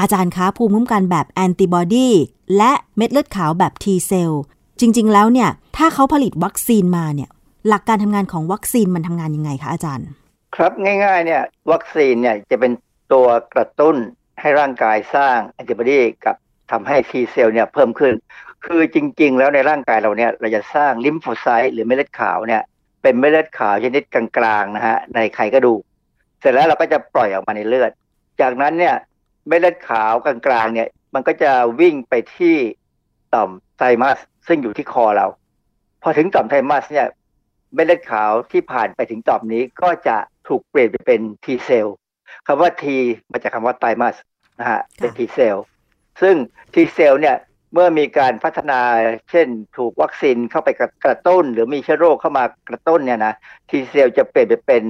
[0.00, 2.08] อาจารย์คะภูมิคุ้มกันแบบแอนติบอดี
[2.56, 4.32] และเม็ดเลือดขาวแบบ T เซล
[4.80, 7.30] จริง ๆ แล้วเนี่ย ถ้าเขาผลิตวัคซีนมาเนี่ย
[7.68, 10.08] หลักการทำงานของวัคซีนมันทำงานยังไงคะอาจารย์
[10.54, 12.72] ครับง่ายๆเนี่ยวัคซีนเนี่ยจะเป็น
[13.12, 13.96] ตัวกระตุ้น
[14.40, 16.36] ให้ร่างกายสร้างแอนติบอดีกับ
[16.72, 18.14] ทำให้ T เซลล์เนี่ยเพิ่มขึ้น
[18.66, 22.62] คือจริง ๆ แล้วในร่างกายเราเนี่ยเราจะสร้าง lymphocyte หรือเม็ดเลือดขาวเนี่ย
[23.02, 25.80] เป็นเม็ดเลือดขาวชนิดกลางๆนะฮะในไขกระดูก
[26.40, 27.90] เสร็จแล้วเราก็จะปล่อยออกมาในเลือด
[28.40, 28.94] จากนั้นเนี่ย
[29.48, 32.56] เม็ดเลือดขาวกลางๆเนี่ยมันก็จะวิ่งไปที่
[33.34, 35.26] ต่อมไทมัสซึ่งอยู่ที่คอเรา
[36.02, 37.06] พอถึงต่อมไทมัสเนี่ย
[37.74, 40.16] เม็ดเลือดขาวที่ผ่านไปถึงต่อมนี้ก็จะ
[40.48, 41.96] ถูกเปลี่ยนไปเป็น T เซลล์
[42.46, 42.84] คำว่า T
[43.32, 44.16] มาจากคำว่าไทมัส
[44.60, 45.64] นะฮะเป็น T เซลล์
[46.20, 46.34] ซึ่ง
[46.74, 47.36] T เซลล์เนี่ย
[47.72, 48.80] เมื่อมีการพัฒนา
[49.30, 49.46] เช่น
[49.76, 50.68] ถูกวัคซีนเข้าไป
[51.04, 53.34] กระตุ้น หรือมีเชื้อโรคเข้ามากระตุ้นเนี่ยนะ
[53.70, 54.84] T เซลล์จะเปลี่ยนไปเป็น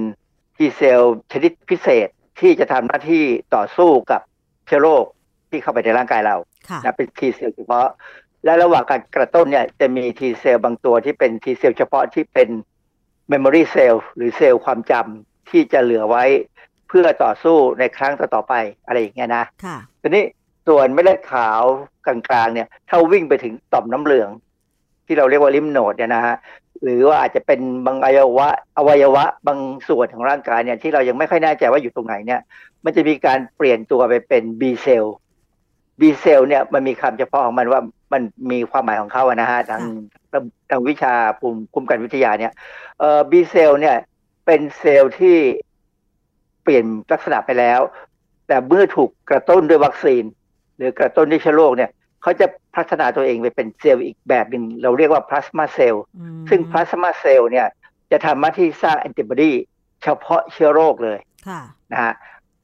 [0.57, 2.07] T เซลล์ชนิดพิเศษ
[2.39, 3.25] ที่จะทำหน้าที่
[3.55, 4.21] ต่อสู้กับ
[4.67, 5.05] เชื้อโรค
[5.49, 6.35] ที่เข้าไปในร่างกายเรา
[6.69, 7.87] ค่ะนะเป็น T เซลล์เฉพาะ
[8.43, 12.49] และระหว่างการกระตุ้นเนี่ยจะมี T เซลล์บางตัวที่เป็น T เซลล์เฉพาะที่เป็น
[13.31, 16.25] memory cell หรือเซลล์ความจำที่จะเหลือไว้
[16.87, 18.53] เพื่อต่อสู้ในครั้งต่อๆไป
[18.85, 20.23] อะไรอย่างเงี้ยนะค่ะทีนี้
[20.69, 21.61] ส่วนเม็ดเลือดขาว
[22.05, 24.29] กลางๆเนี่ยถ้าวิ่งไปถึงต่อมน้ำเหลือง
[25.05, 26.35] ที่เราเรียกว่าลิมโนดเนี่ยนะฮะ
[26.83, 28.47] หรือว่าอาจจะเป็นบางอวัยวะ
[28.77, 32.41] อวัยวะบางส่วนของร่างกายเนี่ยที่เรายังไม่ค่อยแน่ใจว่าอยู่ตรงไหนเนี่ย
[32.85, 35.15] มันจะมีการเปลี่ยนตัวไปเป็น B เซลล์
[35.99, 37.81] B เซลล์เนี่ยมันมีคำเฉพาะของมันว่า
[38.13, 39.81] มันมีความหมายของเขาอะนะฮะทาง
[40.69, 42.53] ทางวิชาภูมิคุ้มกันวิทยาเนี่ย
[42.99, 43.95] เอ่อ B เซลล์เนี่ย
[44.45, 45.37] เป็นเซลล์ที่
[46.63, 47.79] เปลี่ยนลักษณะไปแล้ว
[48.47, 50.23] แต่เมื่อถูกกระตุ้นด้วยวัคซีน
[50.79, 57.67] หรือกระตุ้นด้วยเชื้อโรคเนี่ยเขาจะพัฒนาตัวเองไปเป็นเซลล์อีกแบบหนึ่งเราเรียกว่าพลาสมาเซลล์อืมซึ่งพลาสมาเซลล์เนี่ย
[58.11, 59.51] จะทำหน้าที่สร้างแอนติบอดี
[60.03, 61.61] เฉพาะเชื้อโรคเลยค่ะ
[61.91, 62.13] นะฮะ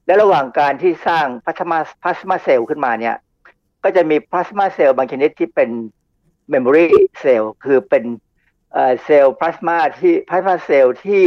[0.05, 3.15] และระหว่างการที่สร้างพลาสมาพลาสมาเซลล์ขึ้นมาเนี่ย
[3.83, 5.69] ก็จะมีพลาสมาเซลล์บางชนิดที่เป็น
[6.49, 8.03] memory cell คือเป็น
[8.73, 11.23] เอ่อเซลล์พลาสมาที่พลาสมาเซลล์ที่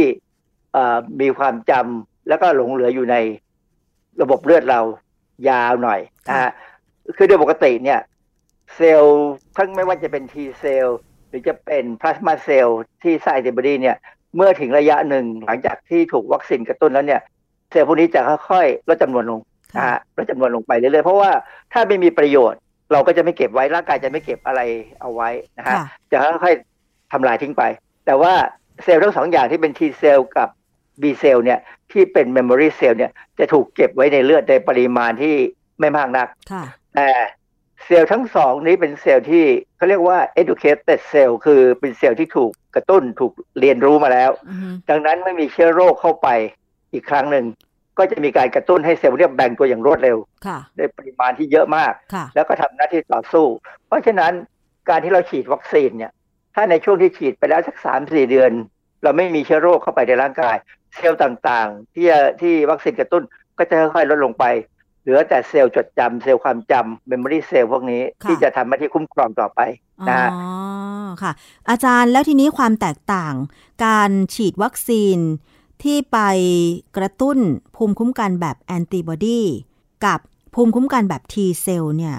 [0.73, 3.15] เอ่อมีความจำแล้วก็หลงเหลืออยู่ใน
[4.21, 4.81] ระบบเลือดเรา
[5.49, 6.51] ยาวหน่อยนะฮะ
[7.17, 7.99] คือโดยปกติเนี่ย
[8.75, 10.97] เซลล์ทั้งไม่ว่าจะเป็น T เซลล์
[11.29, 13.97] หรือจะเป็นพลาสมาเซลล์ที่สร้างแอนติบอดีเนี่ย
[14.35, 17.21] เมื่อถึงระยะหนึ่งหลังจากที่ถูกวัคซีนกระตุ้นแล้วเนี่ย
[17.71, 19.39] เซลล์พวกนี้จะค่อยๆลดจำนวนลง
[19.75, 21.31] นะฮะลดจำนวนลงไปเรื่อยๆ เพราะว่า
[21.73, 22.59] ถ้าไม่มีประโยชน์
[22.91, 24.61] เราก็จะไม่เก็บไว้ร่างกายจะไม่เก็บอะไร
[25.01, 27.63] เอาไว้นะฮะค่ะจะค่อยๆทำลายทิ้งไป
[28.05, 28.33] แต่ว่า
[28.83, 30.49] เซลล์ทั้งสองอย่างที่เป็น T เซลล์กับ
[31.01, 31.59] B เซลล์เนี่ย
[31.91, 35.35] ที่เป็น memory cell เนี่ยจะถูกเก็บไว้ในเลือดในปริมาณที่
[35.79, 36.63] ไม่มากนักค่ะ
[36.95, 37.09] แต่
[37.85, 39.45] เซลล์ทั้งสองนี้เป็นเซลล์ที่
[39.77, 46.27] เขาเรียกว่า educated cell คือเป็นเซลล์ที่ถูกกระตุ้นถูกเรียนรู้มาแล้วอือฮึดังนั้นไม่มีเชื้อโรคเข้าไป
[46.93, 47.45] อีกครั้งหนึ่ง
[47.97, 53.45] ก็จะมีการกระตุ้นให้เซลล์เนี่ยแบ่งตัวอย่างรวดเร็วค่ะในปริมาณที่เยอะมากค่ะแล้วก็ทำหน้าที่ต่อสู้
[53.87, 54.33] เพราะฉะนั้น
[54.89, 56.11] การที่เราฉีดวัคซีนเนี่ย
[56.55, 58.51] ถ้าในช่วงที่ฉีดไปแล้วสักสามสี่เดือน
[59.03, 60.55] เราไม่มีเชื้อโรคเข้าไปในร่างกาย
[60.95, 62.07] เซลล์ต่างๆ ที่
[62.41, 63.23] ที่วัคซีนกระตุ้น
[63.57, 64.45] ก็จะค่อยๆลดลงไป
[65.01, 69.59] เหลือแต่เซลล์จดจำเซลล์ความจำ memory cell พวกนี้ค่ะที่จะทำหน้าที่คุ้มครองต่อไป
[70.01, 70.35] อ๋นะฮะอ
[71.21, 71.31] ค่ะ
[71.69, 73.33] อาจารย์แล้วทีนี้ความแตกต่าง
[73.85, 75.17] การฉีดวัคซีน
[75.83, 76.19] ที่ไป
[76.97, 77.37] กระตุ้น
[77.75, 79.41] ภูมิคุ้มกันแบบแอนติบอดี
[80.05, 80.19] กับ
[80.55, 82.15] ภูมิคุ้มกันแบบ T เซลล์เนี่ย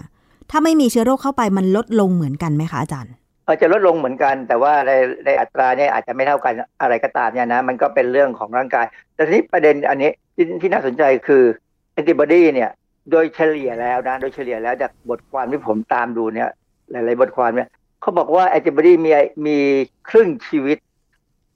[0.50, 3.12] ถ้าไม่มีเชื้อโรคเข้าไปมันลดลงเหมือนกันไหมคะอาจารย์
[3.44, 4.92] เออจะลดลงเหมือนกัน แต่ว่าใน
[5.24, 11.69] ในอัตราเนี่ยอาจจะไม่เท่ากันอะไรก็ตามเนี่ยนะ มันก็เป็นเรื่องของร่างกาย แต่ทีนี้ประเด็นอันนี้ที่ที่น่าสนใจคือแอ
[12.00, 12.70] นติบอดีเนี่ย
[13.10, 16.48] โดยเฉลี่ยแล้วนะโดยเฉลี่ยแล้วจากบทความที่ผมตามดูเนี่ย
[16.90, 17.68] หลาย ๆ บทความเนี่ย
[18.00, 19.10] เขาบอกว่าแอนติบอดีมี
[19.46, 19.58] มี
[20.08, 20.78] ครึ่งชีวิต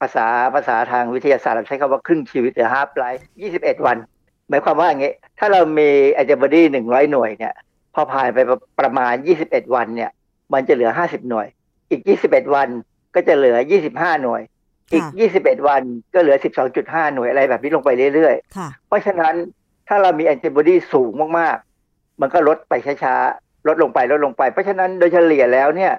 [0.00, 3.22] ภาษาภาษาทางวิทยาศาสตร์เราใช้คำว่าครึ่งชีวิตหรือ half life
[3.54, 3.96] 21วัน
[4.48, 7.54] หมายความว่าอย่างงี้ถ้าเรามีแอนติบอดี100หน่วยเนี่ย
[7.94, 8.38] พอผ่านไป
[8.80, 9.14] ประมาณ
[9.44, 10.10] 21วันเนี่ย
[10.52, 11.46] มันจะเหลือ50หน่วย
[11.90, 12.68] อีก21วัน
[13.14, 13.56] ก็จะเหลือ
[13.90, 14.42] 25หน่วย
[14.92, 15.04] อีก
[15.40, 15.82] 21วัน
[16.14, 16.36] ก็เหลือ
[16.74, 19.34] 12.5หน่วยอะไรแบบนี้ลงไปเรื่อยค่ะๆเพราะฉะนั้น
[19.88, 25.92] ถ้าเรามีแอนติบอดีสูงมากๆ มันก็ลดไปช้าๆ ลดลงไปลดลงไป เพราะฉะนั้นโดยเฉลี่ยแล้วเนี่ย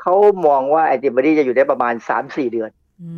[0.00, 0.14] เขา
[0.46, 2.70] มองว่าแอนติบอดีจะอยู่ได้ประมาณ3-4เดือน
[3.02, 3.10] อื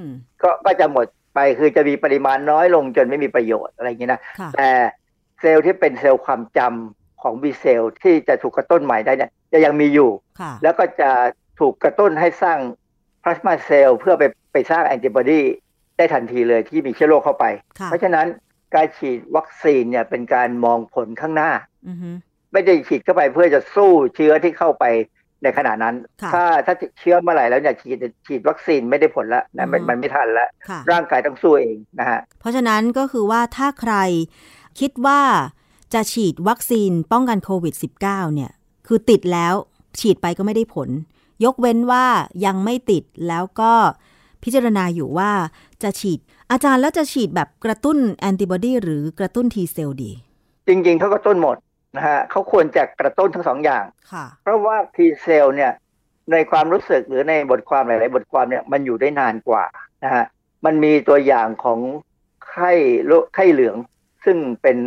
[0.00, 0.02] ม
[0.42, 4.68] ก็ก็จะหมดไปคือจะมีปริมาณน้อยลงจนไม่มีประโยชน์อะไรอย่างนี้นะค่ะแต่
[5.40, 10.10] เซลล์ที่เป็นเซลล์ความจำของ B เซลล์ที่จะถูกกระตุ้นใหม่ได้เนี่ยจะยังมีอยู่
[10.40, 11.10] ค่ะแล้วก็จะ
[11.60, 12.58] ถูกกระตุ้นให้สร้าง
[13.22, 15.40] พลาสมาเซลล์เพื่อไปไปสร้างแอนติบอดี
[15.96, 17.44] ได้ทันทีเลยที่มีเชื้อโรคเข้าไป
[17.78, 18.26] ค่ะเพราะฉะนั้น
[18.74, 21.50] การฉีดวัคซีนเนี่ยเป็นการมองผลข้างหน้า
[21.88, 22.10] อือฮึ
[22.52, 24.84] ไม่ได้ฉีดเข้าไปเพื่อจะสู้เชื้อที่เข้าไป
[25.42, 33.94] ในขณะนั้นค่ะถ้าถ้าเชื้อเมื่อไหร่แล้วเนี่ยฉีดฉีดวัคซีนไม่ได้ผลแล้วนะมันอืมมันไม่ทันแล้วค่ะร่างกายต้องสู้เองนะฮะเพราะฉะนั้นก็คือว่าถ้าใคร
[34.80, 35.20] คิดว่า
[35.94, 38.50] จะฉีดวัคซีนป้องกันโควิด -19 เนี่ย
[38.86, 39.54] คือติดแล้ว
[40.00, 40.88] ฉีดไปก็ไม่ได้ผล
[41.44, 42.06] ยกเว้นว่า
[42.46, 43.72] ยังไม่ติดแล้วก็
[44.42, 45.30] พิจารณาอยู่ว่า
[45.82, 46.20] จะฉีด
[46.52, 50.12] อาจารย์แล้วจะฉีดแบบกระตุ้นแอนติบอดีหรือกระตุ้นทีเซลดี
[50.66, 51.56] จริงๆเขาก็ต้นหมด
[51.96, 55.72] นะฮะเขาควรจะกระตุ้นทั้งสองอย่างค่ะเพราะว่า T เซลเนี่ย
[56.32, 59.64] ในความรู้สึกหรือในบทความหลาย ๆ บทความเนี่ยมันอยู่ได้นานกว่า
[60.04, 60.24] นะฮะ
[60.64, 61.78] มันมีตัวอย่างของ
[62.50, 62.72] ไข้
[63.06, 63.76] โรคไข้เหลือง
[64.24, 64.78] ซึ่งเป็น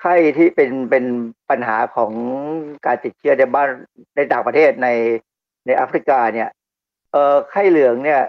[0.00, 1.04] ไข้ที่เป็นเป็น
[1.50, 2.12] ปัญหาของ
[2.86, 3.68] การติดเชื้อในบ้าน
[4.16, 4.88] ในต่างประเทศใน
[5.66, 6.48] ในแอฟริกาเนี่ย
[7.12, 8.20] เอ่อไข้เหลืองเนี่ย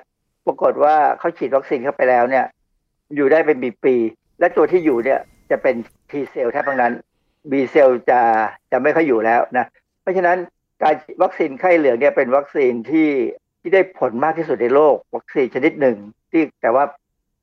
[0.46, 2.46] ปรากฏว่าเขาฉีดวัคซีนเข้าไปแล้วเนี่ย
[3.16, 5.20] อยู่ได้เป็นปีๆและตัวที่อยู่เนี่ย
[5.52, 5.76] จะเป็น
[6.10, 6.94] T เซลแทบทั้งนั้น
[7.52, 8.20] B เซลจะ
[8.72, 9.66] จะไม่ค่อยอยู่แล้วนะ
[10.02, 10.38] เพราะฉะนั้น
[10.82, 13.10] การวัคซีนไข้เหลืองเนี่ยเป็นวัคซีนที่
[13.62, 15.98] ที่ได้ผลมากที่สุดในโลก วัคซีนชนิดหนึ่ง
[16.32, 16.84] ที่แต่ว่า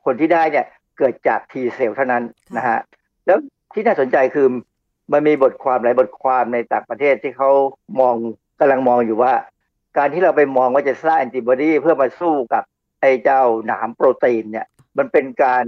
[0.04, 0.66] ผลที่ได้เนี่ย
[0.98, 2.22] เกิดจาก T เซลเท่านั้น
[2.56, 2.78] นะฮะ
[3.26, 3.38] แล้ว
[3.72, 4.46] ที่น่าสนใจคือ
[5.12, 7.50] มันมีบทความหลายบทความในต่างประเทศที่เขา
[8.00, 8.16] มอง
[8.60, 9.34] กำลังมองอยู่ว่า
[9.98, 12.62] การที่เราไปมองว่าจะสร้างแอนติบอดีเพื่อมาสู้กับ
[13.00, 14.66] ไอ้เจ้าหนามโปรตีนเนี่ย
[14.99, 15.64] มันเป็นการ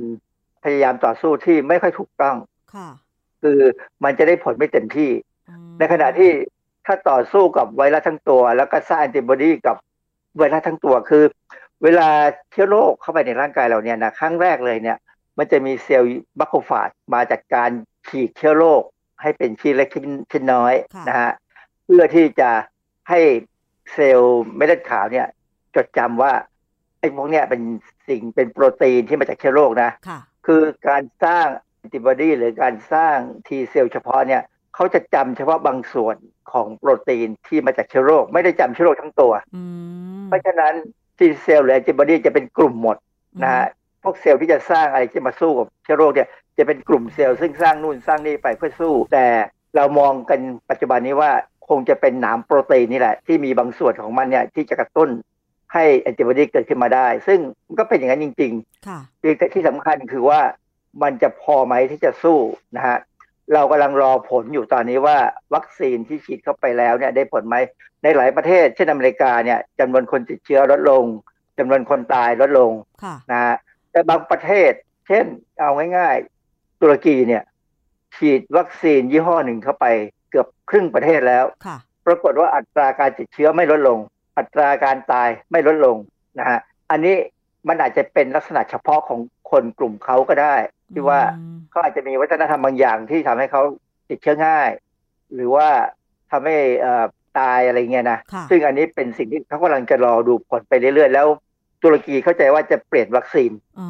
[0.64, 2.37] พยายามต่อสู้ที่ไม่ค่อยถูกต้อง
[2.75, 2.89] ค่ะ
[3.43, 3.61] คือ
[4.05, 5.11] มันจะได้ผลไม่เต็มที่
[5.49, 6.31] อืมในขณะที่
[6.87, 9.77] ถ้าต่อสู้กับไวรัสทั้งตัว แล้วก็สร้างแอนติบอดีกับ
[10.39, 11.25] ไวรัสทั้งตัวคือ
[11.83, 12.09] เวลา
[12.51, 14.99] เชื้อโรคเข้าไปในร่างกายเราเนี่ยนะครั้งแรกเลยเนี่ย
[15.39, 17.70] มันจะมีเซลล์ macrophage มาจัดการ
[18.09, 18.83] ฉีกเชื้อโรค
[19.23, 21.31] ให้เป็นชิ้นเล็กชิ้นชิ้นน้อยค่ะนะฮะ
[21.85, 22.51] เพื่อที่จะ
[23.09, 23.20] ให้
[23.93, 25.27] เซลล์เม็ดเลือดขาวเนี่ย
[25.75, 26.33] จดจำว่า
[27.03, 27.62] ไอ้พวกเนี้ยเป็น
[28.09, 31.46] สิ่งเป็นโปรตีนที่มาจากเชื้อโรคนะค่ะคือการสร้าง
[31.78, 34.42] แอนติบอดีหรือการสร้าง T เซลล์เฉพาะเนี่ย
[34.74, 36.16] เขาจะจำเฉพาะบางส่วน
[36.53, 39.62] ของโปรตีนที่มาจากเชื้อโรค ไม่ได้จำเชื้อโรคทั้งตัวอื
[40.20, 40.74] มเพราะฉะนั้น
[41.18, 42.96] T เซลล์หรือแอนติบอดีจะเป็นกลุ่มหมด
[43.42, 43.66] นะฮะ
[44.03, 46.28] พวกเซลล์ที่จะสร้างอะไรที่มาสู้กับเชื้อโรคเนี่ย
[46.59, 49.26] จะเป็นกลุ่มเซลล์ซึ่งสร้างนู่นสร้างนี่ไปเพื่อสู้ แต่
[49.76, 50.40] เรามองกัน
[50.70, 51.30] ปัจจุบันนี้ว่า
[51.68, 55.09] คงจะเป็นหนามโปรตีนนี่แหละ ที่มีบางส่วนของมันเนี่ยที่จะกระตุ้น
[55.73, 60.41] ให้แอนติบอดีเกิดขึ้นมาได้ ซึ่งมันก็เป็นอย่างนั้นจริงๆค่ะที่ที่สำคัญคือว่า
[61.03, 62.39] มันจะพอไหมที่จะสู้
[62.77, 62.99] นะฮะ
[63.55, 65.16] เรากำลังรอผลอยู่ตอนนี้ว่า
[65.55, 67.57] วัคซีนที่ฉีดเข้าไปแล้วเนี่ยได้ผลไหม
[68.03, 71.05] ในหลายประเทศเช่นอเมริกาเนี่ยจำนวนคนติดเชื้อลดลง
[71.59, 72.73] จำนวนคนตายลดลง
[73.05, 73.55] ค่ะนะฮะ
[73.91, 74.73] แต่บางประเทศ
[75.09, 75.25] เช่น
[75.61, 77.43] เอาง่ายๆ ตุรกีเนี่ย
[78.16, 79.87] ฉีดวัคซีนยี่ห้อหนึ่งเข้าไป
[80.31, 83.99] เกือบครึ่งประเทศแล้วค่ะปรากฏว่าอัตราการติดเชื้อไม่ลดลง
[84.37, 85.97] อัตราการตายไม่ลดลง
[86.39, 86.59] นะฮะ
[86.91, 87.14] อันนี้
[87.68, 89.20] มันอาจจะเป็นลักษณะเฉพาะของ
[89.51, 90.55] คนกลุ่มเขาก็ได้
[90.95, 93.62] ที่ว่าอืมเขาอาจจะมีวัฒนธรรมบางอย่างที่ทำให้เขา
[94.09, 94.68] ติดเชื้อง่าย
[95.35, 95.68] หรือว่า
[96.30, 97.05] ทำให้เอ่อ
[97.39, 101.26] ตายอะไรเงี้ยนะค่ะซึ่งอันนี้เป็นสิ่งที่เขากำลังจะรอดูผลไปเรื่อยๆ แล้ว
[101.83, 103.89] ตุรกีเข้าใจว่าจะเปลี่ยนวัคซีนอ๋อ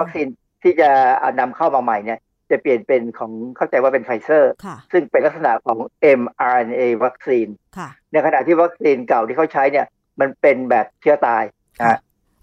[0.00, 0.26] วัคซีน
[0.62, 2.18] ที่จะเอานำเข้ามาใหม่เนี่ย
[2.50, 5.78] จะเปลี่ยนเป็นของเข้าใจว่าเป็นไฟเซอร์ค่ะซึ่งเป็นลักษณะของ
[6.20, 9.86] mRNA วัคซีนค่ะในขณะที่วัคซีนเก่าที่เขาใช้เนี่ย
[10.20, 11.42] มันเป็นแบบเชื้อตาย
[11.78, 11.98] นะฮะ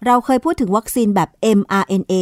[0.05, 1.29] เราเคยพูดถึงวัคซีนแบบ
[1.59, 2.13] mRNA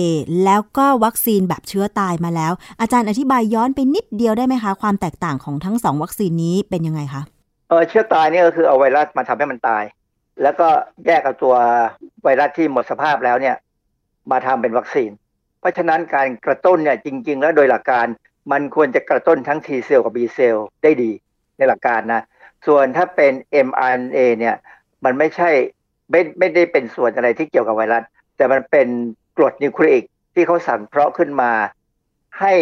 [0.46, 7.24] แล้วก็วัคซีนแบบเชื้อตายมาแล้ว อาจารย์อธิบายย้อนไปนิดเดียวได้ไหมคะ ความแตกต่างของทั้งสองวัคซีนนี้เป็นยังไงคะ
[7.70, 9.84] เออเชื้อตายเนี่ยก็คือเอาไวรัสมาทำให้มันตาย
[10.42, 10.68] แล้วก็
[11.06, 11.56] แยกเอาตัว
[12.24, 13.56] ไวรัสที่หมดสภาพแล้วเนี่ย
[14.32, 15.10] มาทำเป็นวัคซีน
[15.64, 18.06] เพราะฉะนั้นการกระตุ้นเนี่ยจริง ๆ แล้วโดยหลักการ
[18.52, 21.12] มันควรจะกระตุ้นทั้ง T เซลล์กับ B เซลล์ได้ดี
[21.58, 22.22] ในหลักการนะ
[22.68, 23.34] ส่วนถ้าเป็น
[23.68, 24.56] mRNA เนี่ย
[25.06, 25.50] มันไม่ใช่
[26.12, 28.04] ไม่ไม่ได้เป็นส่วนอะไรที่เกี่ยวกับไวรัส
[28.38, 28.88] แต่มันเป็น
[29.38, 30.04] กรดนิวคลีอิก
[30.34, 31.52] ที่เขาสังเคราะห์ขึ้นมา
[32.40, 32.54] ให้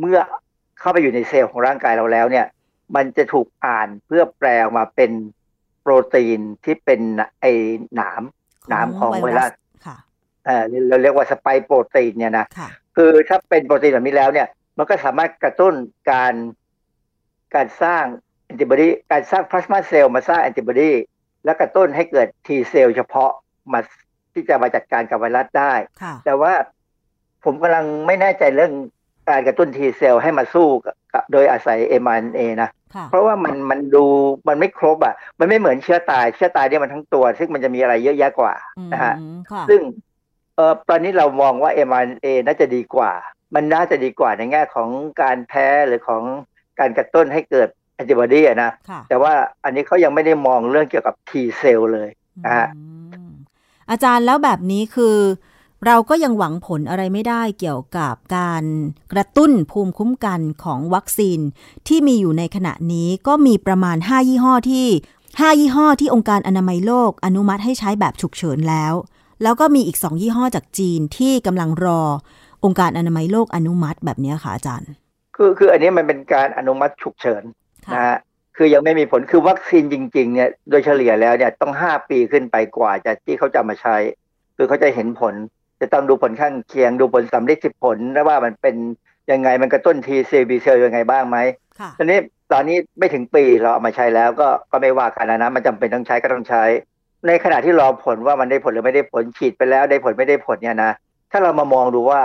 [0.00, 0.18] เมื่อ
[0.80, 2.46] เข้าไปอยู่ในเซลล์ของร่างกายเราแล้วเนี่ย
[2.96, 5.10] มันจะถูกอ่านเพื่อแปลออกมาเป็น
[5.82, 7.00] โปรตีนที่เป็น
[7.40, 7.44] ไอ
[7.94, 8.22] หนาม
[8.68, 9.52] หนามของไวรัส
[10.48, 15.74] อ่อเราเรียกว่าสไปโปรตีนเนี่ยนะค่ะคือถ้าเป็นโปรตีนแบบนี้แล้วเนี่ย มันก็สามารถกระตุ้น
[16.10, 16.34] การ
[17.54, 18.04] การสร้าง
[18.44, 20.92] แอนติบอดีการสร้างพลาสมาเซลล์มาสร้างแอนติบอดี
[21.44, 23.30] แล้วกระตุ้นให้เกิด T เซลล์เฉพาะ
[23.72, 23.80] มา
[24.32, 25.72] ที่จะมาจัดการกับไวรัสได้
[26.02, 26.52] ค่ะแต่ว่า
[27.44, 28.72] ผมกำลังไม่แน่ใจเรื่อง
[29.30, 34.04] การกระตุ้นทีเซลให้มาสู้กับโดยอาศัย mRNA นะค่ะเพราะว่ามันมันดู
[34.48, 39.14] มันไม่ครบอะ มันไม่เหมือนเชื้อตาย เชื้อตายเนี่ยมันทั้งตัว ซึ่งมันจะมีอะไรเยอะแยะกว่าอืมนะฮะ
[39.52, 43.12] ค่ะซึ่งเออตอนนี้เรามองว่า mRNA น่าจะดีกว่า
[43.54, 44.88] มันน่าจะดีกว่าในแง่ของ
[45.22, 46.22] การแพ้หรือของ
[46.78, 49.32] การกระตุ้นให้เกิดแอนติบอดีอะนะค่ะแต่ว่า
[49.64, 52.08] อันนี้เขายังไม่ได้มองเรื่องเกี่ยวกับ T เซลเลย
[52.44, 53.32] นะฮะอืม
[53.90, 55.16] อาจารย์แล้วแบบนี้คือ
[55.86, 58.64] เราก็ยังหวังผลอะไรไม่ได้เกี่ยวกับการ
[59.12, 61.40] กระตุ้นภูมิคุ้มกันของวัคซีน
[61.88, 64.88] ที่มีอยู่ในขณะนี้ก็มีประมาณ 5 ยี่ห้อที่
[65.28, 68.94] 5 ยี่ห้อที่องค์การอนามัยโลกอนุมัติให้ใช้แบบฉุกเฉินแล้ว
[69.42, 72.00] แล้วก็มีอีก 2 ยี่ห้อจากจีนที่กำลังรอ
[72.64, 74.90] องค์การอนามัยโลกอนุมัติแบบเนี้ยค่ะอาจารย์
[75.36, 77.42] คือคืออันนี้มันเป็นการอนุมัติฉุกเฉิน
[77.86, 78.18] ค่ะนะฮะ
[78.56, 83.96] คือยังไม่มีผลคือวัคซีนจริงๆเนี่ยโดยเฉลี่ยแล้วเนี่ยต้องห้าปีขึ้นไปกว่าจะที่เขาจะมาใช้
[84.56, 85.34] คือเขาจะเห็นผล
[85.80, 88.76] จะต้องดูผลข้างเคียงดูผลสัมฤทธิ์ผลและว่ามันเป็น
[89.30, 91.38] ยังไงมันกระตุ้น T เซลล์ B เซลล์ยังไงบ้างไหม
[91.78, 92.18] ค่ะตอนนี้
[92.52, 96.64] ตอนนี้ไม่ถึงปีเราเอามาใช้แล้วก็ก็ไม่ว่ากันนะนะมันจำเป็นต้องใช้ก็ต้องใช้
[97.26, 100.92] ในขณะที่รอผลว่ามันได้ผลหรือไม่ได้ผลฉีดไปแล้วได้ผลไม่ได้ผลเนี่ยนะ
[101.30, 102.20] ถ้าเรามามองดูว่า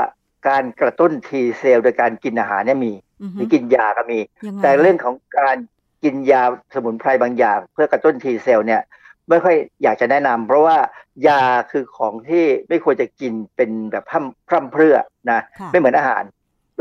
[0.48, 5.58] การกระตุ้น T เซลล์โดยการกินอาหารเนี่ยมีอือหฮึรือกินยาก็มียังไงแต่เรื่องของการ
[6.04, 6.44] กินยา
[6.74, 8.82] สมุนไพรบางอย่าง เพื่อกระตุ้น T เซลล์เนี่ย
[9.30, 10.78] ไม่ค่อยอยากจะแนะนำเพราะว่า
[11.28, 11.42] ยา
[11.72, 14.96] คือของที่ไม่ควรจะกินเป็นแบบพร่ำพร่ำเพรื่อ
[15.32, 16.24] นะค่ะไม่เหมือนอาหาร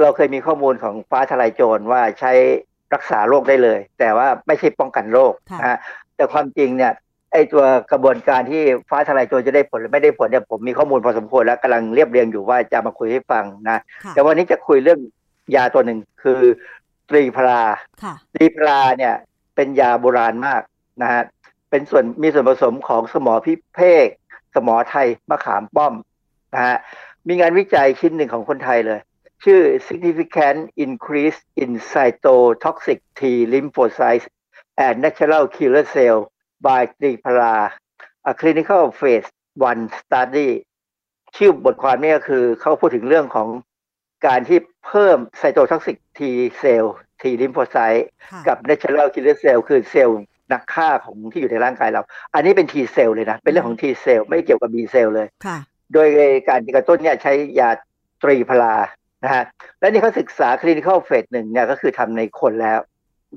[0.02, 2.32] เราเคยมีข้อมูลของฟ้าทลายโจรว่าใช้
[2.94, 5.78] รักษาโรคได้เลย แต่ว่าไม่ใช่ป้องกันโรคค่ะนะฮะ
[6.16, 6.92] แต่ความจริงเนี่ย
[7.34, 15.00] ไอตัวกระบวนการที่ฟ้าทลายโจรจะได้ผลหรือไม่ได้ผลเนี่ยผมมีข้อมูลพอสมควรแล้วกำลังเรียบเรียงอยู่ว่าจะมาคุยให้ฟังนะค่ะแต่วันนี้จะคุยเรื่อง
[15.54, 16.40] ยาตัวหนึ่งคือ
[17.10, 17.60] ตรีพรา
[18.02, 19.14] ค่ะตรีพราเนี่ย
[19.54, 20.62] เป็นยาโบราณมาก
[21.02, 21.22] นะฮะ
[21.70, 24.06] เป็นส่วนมีส่วนผสมของสมอพิเภก
[24.54, 25.94] สมอไทยมะขามป้อม
[26.54, 26.76] นะฮะ
[27.28, 29.00] มีงานวิจัยชิ้นหนึ่งของคนไทยเลย
[29.44, 33.20] ชื่อ significant increase in cytotoxic T
[33.52, 34.26] lymphocytes
[34.86, 36.18] and natural killer cell
[36.64, 37.54] by Triphala
[38.30, 39.28] a clinical phase
[39.68, 40.50] 1 study
[41.36, 43.48] ชื่อบทความนี้ก็คือเขาพูดถึงเรื่องของ
[44.26, 46.20] การที่เพิ่มไซโตท็อกซิก T
[46.58, 50.20] เซลล์ T ลิมโฟไซต์ค่ะกับ natural killer cell คือเซลล์
[50.52, 52.02] นักฆ่าของที่อยู่ในร่างกายเรา
[52.34, 55.58] อันนี้เป็น T เซลล์เลยนะ เป็นเรื่องของ T เซลล์ไม่เกี่ยวกับ B เซลล์เลยค่ะ
[55.92, 56.08] โดย
[56.48, 57.70] การกระตุ้นเนี่ยใช้ยา
[58.22, 58.74] ตรีพลา
[59.24, 59.44] นะฮะ
[59.80, 62.78] และนี่เขาศึกษา clinical phase หนึ่งเนี่ยก็คือทำในคนแล้ว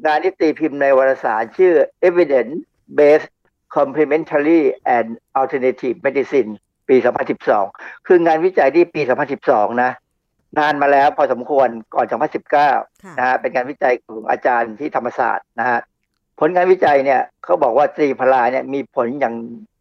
[0.06, 1.74] งานที่ตีพิมพ์ในวารสารชื่อ
[2.08, 2.56] evidence
[3.00, 3.30] based
[3.78, 4.62] complementary
[4.96, 5.08] and
[5.40, 6.50] alternative medicine
[6.90, 6.96] ปี
[7.52, 9.02] 2012 คืองานวิจัยที่ปี
[9.42, 9.92] 2012 นะ
[10.58, 15.80] นานมาแล้วพอสมควรก่อน 2019ค่ะนะฮะเป็นงานวิจัยของอาจารย์ที่ธรรมศาสตร์นะฮะ
[16.40, 19.36] ผลงานวิจัยเนี่ยเขาบอกว่าตรีผลาเนี่ยมีผลอย่าง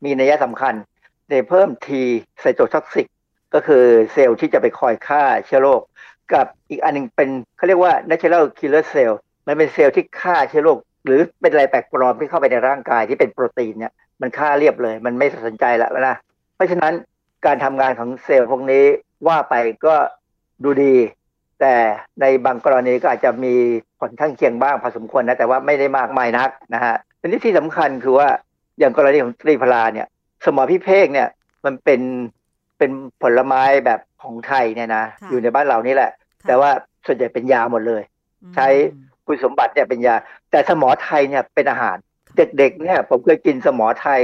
[0.04, 0.74] มีนัยสำคัญ
[1.30, 1.88] ในเพิ่ม T
[2.40, 3.06] ไซโตท็อกซิก
[3.54, 5.80] ก็คือเซลล์ที่จะไปคอยฆ่าเชื้อโรค
[6.32, 9.12] กับอีกอันหนึ่งเป็นเขาเรียกว่า natural killer cell
[9.46, 16.16] มันเป็นเซลล์ที่ฆ่าเชื้อโรค หรือเป็นอะไรแปลกปลอมที่เข้าไปในร่างกายที่เป็นโปรตีนเนี่ยมันฆ่าเรียบเลย มันไม่สนใจแล้วนะ
[16.54, 16.92] เพราะฉะนั้น
[17.46, 18.84] การทำงานของเซลล์พวกนี้
[19.28, 19.54] ว่าไป
[19.86, 19.94] ก็
[20.64, 20.94] ดูดี
[21.60, 21.74] แต่
[22.20, 23.54] ในบางกรณีก็อาจจะมี
[24.00, 28.28] ผลข้างเคียงบ้างพอสมควรนะแต่ว่าไม่ได้มากมายนักนะฮะทีนี้ที่สำคัญคือว่า
[28.78, 30.06] อย่างกรณีของตรีพลาเนี่ย
[30.44, 31.28] สมอพิเภกเนี่ย
[31.64, 32.00] มันเป็น
[32.78, 32.90] เป็น
[33.22, 36.70] ผลไม้แบบของไทยเนี่ยนะค่ะอยู่ในบ้านเรานี่แหละค่ะแต่ว่า
[37.06, 38.02] ส่วนใหญ่เป็นยาหมดเลย
[38.54, 40.14] ใช้อืม คุณสมบัติเนี่ยเป็นยา
[40.50, 41.96] แต่สมอไทยเนี่ยเป็นอาหาร
[42.36, 44.20] เด็กๆเนี่ยผมเคยกินสมอไทย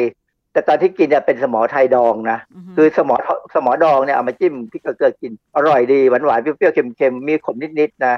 [0.53, 2.39] แต่ตอนที่กินเนี่ยเป็นสมอไทยดองนะ
[2.71, 3.17] มคือสมอ
[3.55, 8.15] สมอดองเนี่ยเอามาจิ้มพริกเกลือกินอร่อยดีหวานหวานๆเปรี้ยวๆเค็มๆมีขมนิดๆนะ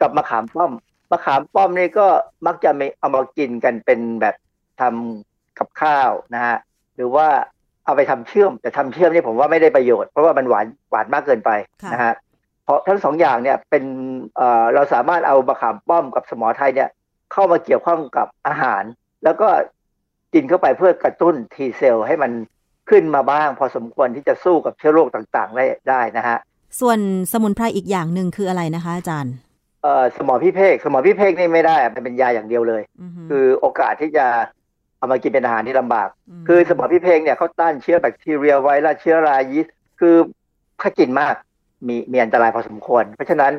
[0.00, 0.72] กับมะขามป้อม
[1.10, 2.06] มะขามป้อมนี่ก็
[2.46, 4.34] มักจะไม่เอามากินกันเป็นแบบ
[4.80, 6.56] ทำกับข้าวนะฮะ
[6.96, 7.26] หรือว่า
[7.84, 11.50] เอาไปทำเชื่อมแต่ทำเชื่อมนี่ผมว่าไม่ได้ประโยชน์เพราะว่ามันหวานหวานมากเกินไป
[11.82, 12.14] ค่ะนะฮะ
[12.68, 13.84] เพราะทั้งสองอย่างเนี่ยเป็น
[14.36, 16.90] เอ่อเราสามารถเอามะขามป้อมกับสมอไทยเนี่ย
[17.32, 18.82] เข้ามาเกี่ยวข้องกับอาหาร
[19.24, 19.48] แล้วก็
[20.34, 22.32] กินเข้าไปเพื่อกระตุ้น T cell ให้มัน
[22.90, 26.38] ขึ้นมาบ้าง พอสมควรที่จะสู้กับเชื้อโรคต่างๆ ได้ได้นะฮะ
[26.80, 26.98] ส่วน
[27.32, 29.34] สมุนไพรอีกอย่างหนึ่งคืออะไรนะคะอาจารย์
[29.82, 34.26] เอ่อสมอพิเภกสมอพิเภกนี่ไม่ได้มันเป็นยาอย่างเดียวเลยอฮึคือโอกาสที่จะ
[34.98, 36.08] เอามากินเป็นอาหารที่ลำบาก
[36.42, 40.16] มคือสมอพิเภกเนี่ยเขาต้านเชื้อแบคทีเรียไวรัสเชื้อรายีสต์คือ
[40.80, 41.34] ถ้ากินมาก
[41.86, 43.52] มีมีอันตรายพอสมควร เพราะฉะนั้น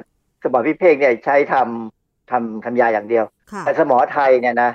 [0.43, 4.71] สมอพิเภกเนี่ยใช้ทำทำทำยาอย่างเดียวค่ะแต่สมอไทยเนี่ยนะ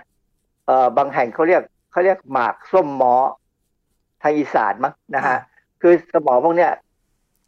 [0.66, 3.14] เอ่อบางแห่งเขาเรียกเขาเรียกหมากส้มหมอ
[4.22, 5.38] ทางอีสานมั้งนะฮะ
[5.82, 6.70] คือสมอพวกเนี้ย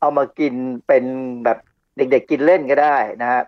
[0.00, 0.54] เอามากิน
[0.86, 1.04] เป็น
[1.44, 1.58] แบบ
[1.96, 3.42] เด็กๆกินเล่นก็ได้นะฮะ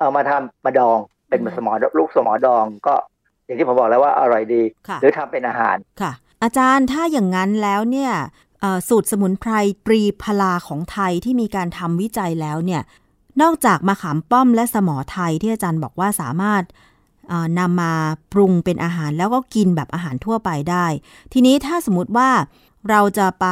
[0.00, 2.94] เอามาทำมาดองเป็นอืมสมอลูกสมอดองก็
[3.44, 6.12] อย่างที่ผมบอกแล้วว่าอร่อยดีค่ะหรือทำเป็นอาหารค่ะ
[6.42, 8.12] อาจารย์ถ้าอย่างนั้นแล้วเนี่ย
[8.88, 9.52] สูตรสมุนไพร
[9.86, 12.82] ปรีพลาของไทยที่มีการทำวิจัยแล้วเนี่ย
[13.42, 16.62] นอกจากมะขามป้อมและสมอไทยที่อาจารย์บอกว่าสามารถ
[17.58, 17.92] นำมา
[18.32, 20.86] ปรุงเป็นอาหารแล้วก็กินแบบอาหารทั่วไปได้
[21.32, 22.30] ทีนี้ถ้าสมมติว่า
[22.90, 23.46] เราจะไป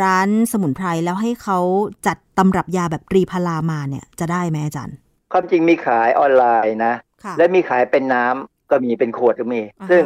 [0.00, 1.58] ร้านสมุนไพรแล้วให้เขา
[2.06, 4.96] จัดตำรับยาแบบตรีพลามาเนี่ยจะได้ไหมอาจารย์
[5.32, 6.94] ความจริงมีขายออนไลน์นะ
[7.38, 9.60] และมีขายเป็นน้ำก็มีเป็นขวดก็มี
[9.90, 10.02] ซึ่ง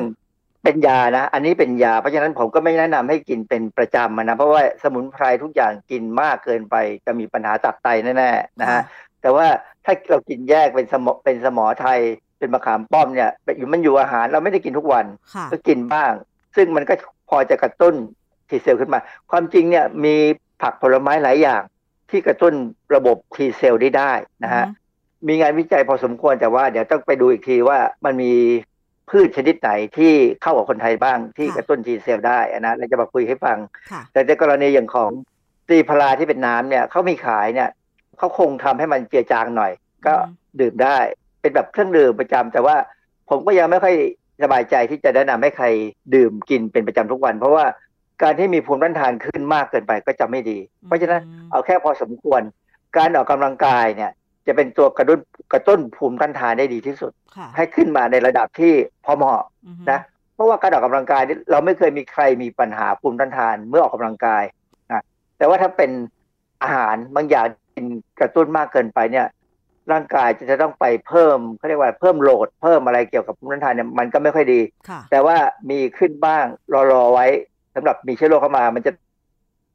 [0.65, 8.81] เป็นยานะ อันนี้เป็นยา เพราะฉะนั้นผมก็ไม่แนะนำให้กินเป็นประจำนะ เพราะว่าสมุนไพรทุกอย่างกินมากเกินไปจะมีปัญหาตับไตแน่ๆนะฮะ
[9.23, 9.47] แต่ว่า
[9.85, 12.01] ถ้าเรากินแยกเป็นสมอเป็นสมอไทย
[12.39, 15.07] เป็นมะขามป้อมเนี่ยอยู่มันอยู่อาหารเราไม่ได้กินทุกวัน
[15.53, 16.13] ก็กินบ้าง
[16.57, 16.95] ซึ่งมันก็
[17.31, 17.95] พอจะกระตุ้น
[18.49, 19.01] T cell ขึ้นมา
[19.31, 20.15] ความจริงเนี่ยมี
[20.63, 21.63] ผักผลไม้หลายอย่าง
[22.11, 22.55] ที่กระตุ้น
[22.95, 24.13] ระบบ T cell ได้ได้
[24.45, 24.65] นะฮะ
[25.29, 28.33] มีงานวิจัยพอสมควรแต่ว่าเดี๋ยวต้องไปดูอีกทีว่ามันมี
[29.11, 33.59] พืชชนิดไหนที่เข้ากับคนไทยบ้างที่กระตุ้นทีเซลล์ได้นะเราจะมาคุยให้ฟัง
[34.13, 35.11] แต่ในกรณีอย่างของ
[35.69, 37.71] ตีพลาที่เป็นน้ำเนี่ยเขามีขายเนี่ย
[38.19, 39.73] เขาคงทำให้มันเจือจางหน่อย
[40.07, 40.15] ก็
[40.61, 40.99] ดื่มได้
[41.41, 42.77] เป็นแบบเครื่องดื่มประจำแต่ว่า
[43.31, 43.95] ผมก็ยังไม่ค่อย
[44.43, 45.67] สบายใจที่จะแนะนำให้ใคร
[46.15, 47.65] ดื่มกินเป็นประจำทุกวัน เพราะว่า
[48.23, 52.41] การที่มีภูมิต้านทานขึ้นมากเกินไปก็จะไม่ดี เพราะฉะนั้นเอาแค่พอสมควร
[52.97, 54.11] การออกกำลังกายเนี่ย
[54.49, 55.21] จะเป็นตัวกระตุ้น
[55.53, 57.13] กระตุ้นภูมิต้านทานได้ดีที่สุด
[57.57, 58.73] ให้ขึ้นมาในระดับที่
[59.05, 59.43] พอเหมาะ
[59.91, 60.01] นะ
[60.35, 64.45] เพราะว่าการออกกำลังกายเราไม่เคยมีใครมีปัญหาภูมิต้านทานเมื่อออกกำลังกาย
[64.93, 65.03] นะ
[65.39, 65.91] แต่ว่าถ้าเป็น
[66.63, 67.87] อาหารบางอย่างกิน
[68.21, 69.27] กระตุ้นมากเกินไปเนี่ย
[69.93, 74.61] ร่างกายจะจะต้องไปเพิ่มเขาเรียกว่าเพิ่มโหลด เพิ่มอะไรเกี่ยวกับภูมิต้านทานเนี่ยมันก็ไม่ค่อยดี
[75.11, 75.37] แต่ว่า
[75.71, 76.45] มีขึ้นบ้าง
[76.93, 77.27] รอๆไว้
[77.75, 78.93] สำหรับมีเชื้อโรคเข้ามา มันจะ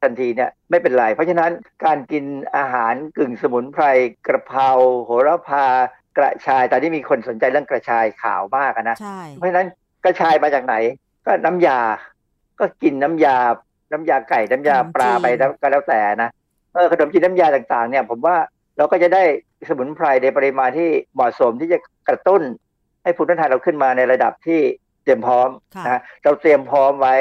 [0.04, 1.50] ทันทีเนี่ยไม่เป็นไรเพราะฉะนั้น
[1.84, 2.24] การกิน
[2.56, 3.84] อาหารกึ่งสมุนไพร
[4.26, 4.68] กระเพรา
[5.04, 5.66] โหระพา
[6.18, 8.96] กระชายตอนนี้มีคนสนใจเรื่องกระชายขาวมากนะ
[9.34, 9.66] เพราะฉะนั้น
[10.04, 10.74] กระชายมาจากไหน
[11.26, 11.80] ก็น้ำยา
[12.60, 13.38] ก็กินน้ำยา
[13.92, 16.30] น้ำยาไก่น้ำยาปลาไปแล้วก็แล้วแต่นะ
[16.74, 18.36] เออขนมจีนน้ำยาต่างๆ เนี่ย ผมว่า
[18.76, 19.22] เราก็จะได้
[19.68, 21.78] สมุนไพรในปริมาณที่เหมาะสมที่จะ
[22.08, 22.42] กระตุ้น
[23.02, 24.60] ให้ภูมิต้านทานเราขึ้นมาในระดับที่
[25.02, 25.48] เตรียมพร้อม
[25.86, 27.14] นะเราเตรียมพร้อมไว้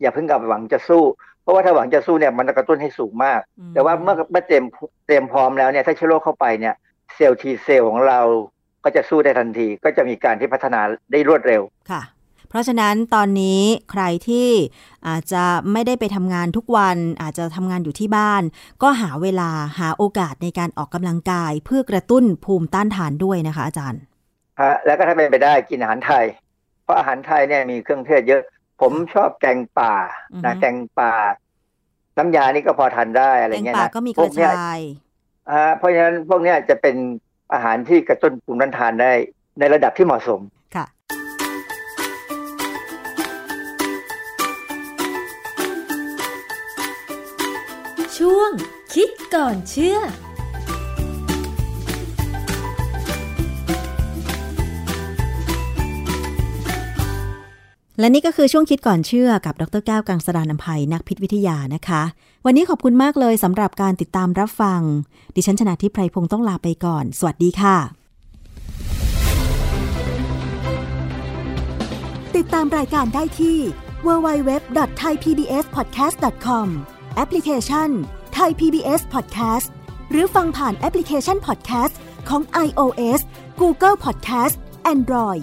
[0.00, 1.04] อย่าเพิ่งกับหวังจะสู้
[1.46, 3.40] เพราะว่าถ้าหวังจะสู้เนี่ยมันจะกระตุ้นให้สูงมาก
[3.74, 4.64] แต่ว่าเมื่อเมื่อเตรียม
[5.06, 6.74] เตรียมพร้อมแล้วเนี่ยถ้าเชื้อโรคเข้าไปเนี่ย
[7.14, 8.20] เซลล์ทีเซลล์ของเรา
[8.84, 10.80] ก็จะสู้ได้ทันที ก็จะมีการที่พัฒนา
[11.12, 12.02] ได้รวดเร็วค่ะ
[12.48, 14.48] เพราะฉะนั้นตอนนี้ใครที่
[15.08, 18.42] อาจจะไม่ได้ไปทำงานทุกวัน อาจจะทำงานอยู่ที่บ้าน
[18.82, 24.00] ก็หาเวลาหาโอกาสในการออกกำลังกาย เพื่อกระตุ้นภูมิต้านทานด้วยนะคะอาจารย์
[24.60, 26.24] ฮะแล้วก็ถ้าเป็นไปได้กินอาหารไทย
[26.84, 28.42] เพราะอาหารไทยเนี่ยมีเครื่องเทศเยอะ
[28.80, 29.94] ผมชอบแกงป่า
[30.44, 31.12] นะแกงป่า
[32.18, 34.80] น้ำยานี่ก็พอทานได้อะไรเงี้ยนะแกงป่าก็มีกระชาย
[35.50, 36.96] อ่าเพราะฉะนั้นพวกเนี้ยจะเป็น
[37.52, 39.12] อาหารที่กระตุ้นภูมิต้านทานได้
[39.58, 40.40] ในระดับที่เหมาะสม
[40.76, 40.86] ค่ะ
[48.18, 48.50] ช่วง
[48.94, 49.98] คิดก่อนเชื่อ
[57.98, 62.02] และนี่ก็คือช่วงคิดก่อนเชื่อกับดรแก้วกังสดานนภัยนักพิษวิทยานะคะ
[62.46, 64.80] วันนี้ขอบคุณมากเลยสำหรับการติดตามรับฟัง
[65.34, 67.76] ดิฉันชนะทิพไพรพงศ์ต้องลาไปก่อน สวัสดีค่ะ
[72.36, 73.58] ติดตามรายการได้ที่
[74.06, 76.66] www.thaipbspodcast.com
[77.16, 77.88] แอปพลิเคชัน
[78.38, 79.68] Thai PBS Podcast
[80.10, 81.94] หรือฟังผ่านแอปพลิเคชัน Podcast
[82.28, 83.20] ของ iOS
[83.60, 84.56] Google Podcast
[84.94, 85.42] Android